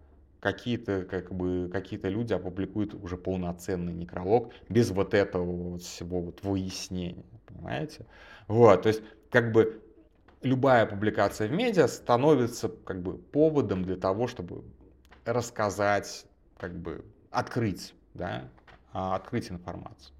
какие-то 0.40 1.02
как 1.02 1.32
бы 1.32 1.68
какие-то 1.72 2.08
люди 2.08 2.32
опубликуют 2.32 2.94
уже 2.94 3.16
полноценный 3.16 3.92
некролог 3.92 4.52
без 4.68 4.90
вот 4.90 5.14
этого 5.14 5.44
вот 5.44 5.82
всего 5.82 6.20
вот 6.20 6.42
выяснения, 6.42 7.24
понимаете? 7.46 8.06
Вот, 8.48 8.82
то 8.82 8.88
есть 8.88 9.02
как 9.30 9.52
бы 9.52 9.82
любая 10.42 10.86
публикация 10.86 11.48
в 11.48 11.52
медиа 11.52 11.86
становится 11.86 12.68
как 12.68 13.02
бы 13.02 13.18
поводом 13.18 13.84
для 13.84 13.96
того, 13.96 14.26
чтобы 14.26 14.64
рассказать, 15.24 16.26
как 16.58 16.74
бы 16.74 17.04
открыть, 17.30 17.94
да, 18.14 18.48
а, 18.92 19.14
открыть 19.14 19.50
информацию. 19.50 20.14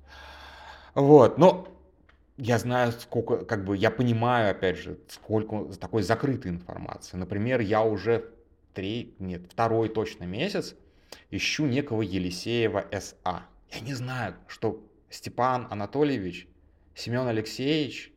Вот, 0.95 1.39
но 1.39 1.69
я 2.37 2.59
знаю, 2.59 2.93
сколько, 2.93 3.45
как 3.45 3.65
бы, 3.65 3.77
я 3.77 3.91
понимаю, 3.91 4.51
опять 4.51 4.79
же, 4.79 4.99
сколько 5.09 5.65
такой 5.75 6.03
закрытой 6.03 6.49
информации. 6.49 7.17
Например, 7.17 7.61
я 7.61 7.83
уже 7.83 8.33
три, 8.73 9.15
нет, 9.19 9.43
второй 9.51 9.89
точно 9.89 10.25
месяц 10.25 10.75
ищу 11.31 11.67
некого 11.67 12.03
Елисеева 12.03 12.87
СА. 12.93 13.43
Я 13.71 13.81
не 13.81 13.95
знаю, 13.95 14.35
что 14.49 14.83
Степан 15.11 15.67
Анатольевич, 15.71 16.49
Семен 16.95 17.27
Алексеевич, 17.27 18.13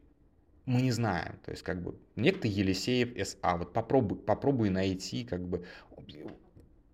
мы 0.65 0.81
не 0.81 0.91
знаем. 0.91 1.37
То 1.43 1.51
есть, 1.51 1.63
как 1.63 1.83
бы, 1.83 1.95
некто 2.15 2.47
Елисеев 2.47 3.15
СА. 3.27 3.57
Вот 3.57 3.73
попробуй, 3.73 4.17
попробуй 4.17 4.69
найти, 4.69 5.25
как 5.25 5.45
бы, 5.45 5.65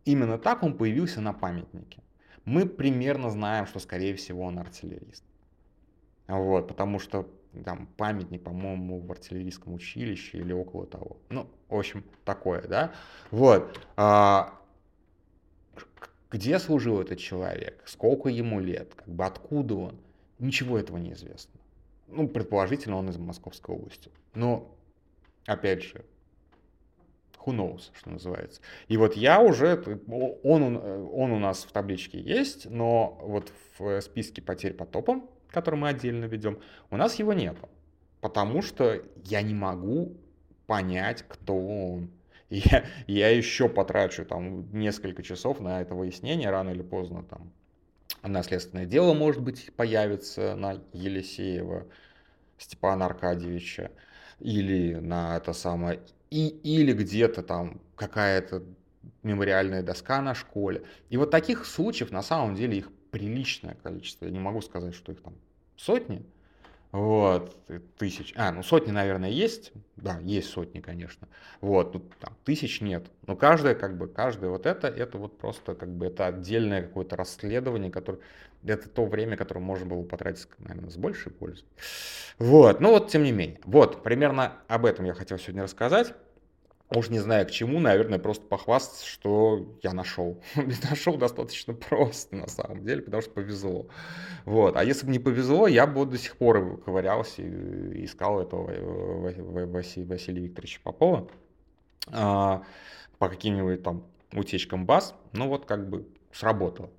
именно 0.03 0.37
так 0.37 0.63
он 0.63 0.77
появился 0.77 1.21
на 1.21 1.33
памятнике. 1.33 2.01
Мы 2.45 2.65
примерно 2.65 3.29
знаем, 3.29 3.67
что, 3.67 3.79
скорее 3.79 4.15
всего, 4.15 4.43
он 4.43 4.57
артиллерист. 4.57 5.23
Вот, 6.29 6.67
потому 6.67 6.99
что 6.99 7.27
там 7.65 7.87
памятник, 7.97 8.43
по-моему, 8.43 8.99
в 8.99 9.11
артиллерийском 9.11 9.73
училище 9.73 10.37
или 10.37 10.53
около 10.53 10.85
того. 10.85 11.17
Ну, 11.29 11.47
в 11.67 11.75
общем, 11.75 12.03
такое, 12.23 12.61
да. 12.61 12.93
Вот. 13.31 13.79
А, 13.97 14.53
где 16.29 16.59
служил 16.59 17.01
этот 17.01 17.17
человек? 17.17 17.81
Сколько 17.85 18.29
ему 18.29 18.59
лет? 18.59 18.93
Как 18.93 19.07
бы 19.07 19.25
откуда 19.25 19.75
он? 19.75 19.99
Ничего 20.37 20.77
этого 20.77 20.97
не 20.97 21.13
известно. 21.13 21.59
Ну, 22.07 22.27
предположительно, 22.27 22.97
он 22.97 23.09
из 23.09 23.17
Московской 23.17 23.75
области. 23.75 24.11
Но, 24.35 24.71
опять 25.45 25.81
же, 25.81 26.05
who 27.43 27.55
knows, 27.55 27.89
что 27.93 28.11
называется. 28.11 28.61
И 28.87 28.97
вот 28.97 29.15
я 29.15 29.41
уже, 29.41 29.83
он, 30.07 30.77
он 30.77 31.31
у 31.31 31.39
нас 31.39 31.63
в 31.63 31.71
табличке 31.71 32.19
есть, 32.19 32.69
но 32.69 33.17
вот 33.23 33.51
в 33.79 34.01
списке 34.01 34.41
потерь 34.43 34.73
по 34.73 34.85
топам 34.85 35.27
который 35.51 35.75
мы 35.75 35.89
отдельно 35.89 36.25
ведем, 36.25 36.59
у 36.89 36.97
нас 36.97 37.15
его 37.15 37.33
нету. 37.33 37.69
Потому 38.21 38.61
что 38.61 39.01
я 39.25 39.41
не 39.41 39.53
могу 39.53 40.17
понять, 40.67 41.23
кто 41.27 41.57
он. 41.57 42.11
Я, 42.51 42.83
я 43.05 43.29
еще 43.29 43.69
потрачу 43.69 44.25
там 44.25 44.71
несколько 44.71 45.21
часов 45.21 45.59
на 45.59 45.81
это 45.81 45.93
выяснение, 45.93 46.49
рано 46.49 46.71
или 46.71 46.81
поздно 46.81 47.21
там 47.21 47.53
наследственное 48.23 48.85
дело, 48.85 49.13
может 49.13 49.41
быть, 49.41 49.71
появится 49.75 50.55
на 50.55 50.81
Елисеева 50.93 51.85
Степана 52.57 53.05
Аркадьевича 53.05 53.91
или 54.39 54.95
на 54.95 55.37
это 55.37 55.53
самое, 55.53 56.01
и, 56.29 56.47
или 56.47 56.93
где-то 56.93 57.43
там 57.43 57.81
какая-то 57.95 58.63
мемориальная 59.23 59.83
доска 59.83 60.21
на 60.21 60.33
школе. 60.33 60.83
И 61.09 61.17
вот 61.17 61.31
таких 61.31 61.65
случаев 61.65 62.11
на 62.11 62.21
самом 62.21 62.55
деле 62.55 62.77
их 62.77 62.91
приличное 63.11 63.75
количество. 63.75 64.25
Я 64.25 64.31
не 64.31 64.39
могу 64.39 64.61
сказать, 64.61 64.95
что 64.95 65.11
их 65.11 65.21
там 65.21 65.35
сотни, 65.75 66.25
вот, 66.91 67.55
тысяч, 67.97 68.33
а, 68.35 68.51
ну 68.51 68.63
сотни, 68.63 68.91
наверное, 68.91 69.29
есть, 69.29 69.71
да, 69.95 70.17
есть 70.23 70.49
сотни, 70.49 70.79
конечно, 70.79 71.27
вот, 71.61 71.93
ну, 71.93 72.01
там, 72.19 72.35
тысяч 72.43 72.81
нет, 72.81 73.05
но 73.27 73.35
каждая, 73.35 73.75
как 73.75 73.95
бы, 73.95 74.07
каждая 74.07 74.49
вот 74.49 74.65
это, 74.65 74.87
это 74.87 75.19
вот 75.19 75.37
просто, 75.37 75.75
как 75.75 75.89
бы, 75.89 76.07
это 76.07 76.25
отдельное 76.25 76.81
какое-то 76.81 77.15
расследование, 77.15 77.91
которое, 77.91 78.19
это 78.63 78.89
то 78.89 79.05
время, 79.05 79.37
которое 79.37 79.59
можно 79.59 79.85
было 79.85 80.01
потратить, 80.01 80.47
наверное, 80.57 80.89
с 80.89 80.97
большей 80.97 81.31
пользой, 81.31 81.65
вот, 82.39 82.79
ну 82.81 82.89
вот, 82.89 83.11
тем 83.11 83.21
не 83.21 83.31
менее, 83.31 83.59
вот, 83.65 84.01
примерно 84.01 84.53
об 84.67 84.83
этом 84.87 85.05
я 85.05 85.13
хотел 85.13 85.37
сегодня 85.37 85.61
рассказать, 85.61 86.15
Уж 86.91 87.09
не 87.09 87.19
знаю 87.19 87.45
к 87.45 87.51
чему, 87.51 87.79
наверное, 87.79 88.17
просто 88.17 88.45
похвастаться, 88.45 89.05
что 89.05 89.77
я 89.83 89.93
нашел. 89.93 90.41
нашел 90.89 91.17
достаточно 91.17 91.73
просто, 91.73 92.35
на 92.35 92.47
самом 92.47 92.83
деле, 92.83 93.03
потому 93.03 93.21
что 93.21 93.31
повезло. 93.31 93.87
Вот. 94.45 94.75
А 94.75 94.83
если 94.83 95.05
бы 95.05 95.11
не 95.11 95.19
повезло, 95.19 95.67
я 95.67 95.85
бы 95.85 96.05
до 96.07 96.17
сих 96.17 96.35
пор 96.37 96.81
ковырялся 96.81 97.43
и 97.43 98.05
искал 98.05 98.41
этого 98.41 98.71
Василия, 99.67 100.07
Василия 100.07 100.41
Викторовича 100.41 100.79
Попова 100.83 101.29
а, 102.07 102.63
по 103.19 103.29
каким-нибудь 103.29 103.83
там 103.83 104.03
утечкам 104.33 104.87
баз. 104.87 105.13
Ну 105.33 105.47
вот 105.47 105.65
как 105.67 105.87
бы 105.89 106.07
сработало. 106.31 106.89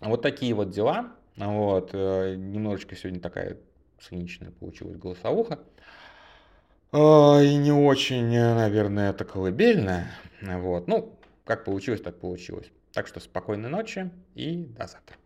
Вот 0.00 0.22
такие 0.22 0.54
вот 0.54 0.70
дела. 0.70 1.12
Вот. 1.36 1.90
Э, 1.92 2.34
немножечко 2.34 2.96
сегодня 2.96 3.20
такая 3.20 3.58
циничная 4.00 4.50
получилась 4.50 4.96
голосовуха. 4.96 5.60
А, 6.96 7.40
и 7.42 7.56
не 7.56 7.72
очень, 7.72 8.32
э, 8.36 8.54
наверное, 8.54 9.10
это 9.10 9.24
колыбельное. 9.24 10.12
Вот. 10.40 10.86
Ну, 10.86 11.18
как 11.44 11.64
получилось, 11.64 12.00
так 12.00 12.20
получилось. 12.20 12.70
Так 12.92 13.08
что 13.08 13.18
спокойной 13.18 13.68
ночи 13.68 14.12
и 14.36 14.64
до 14.78 14.86
завтра. 14.86 15.16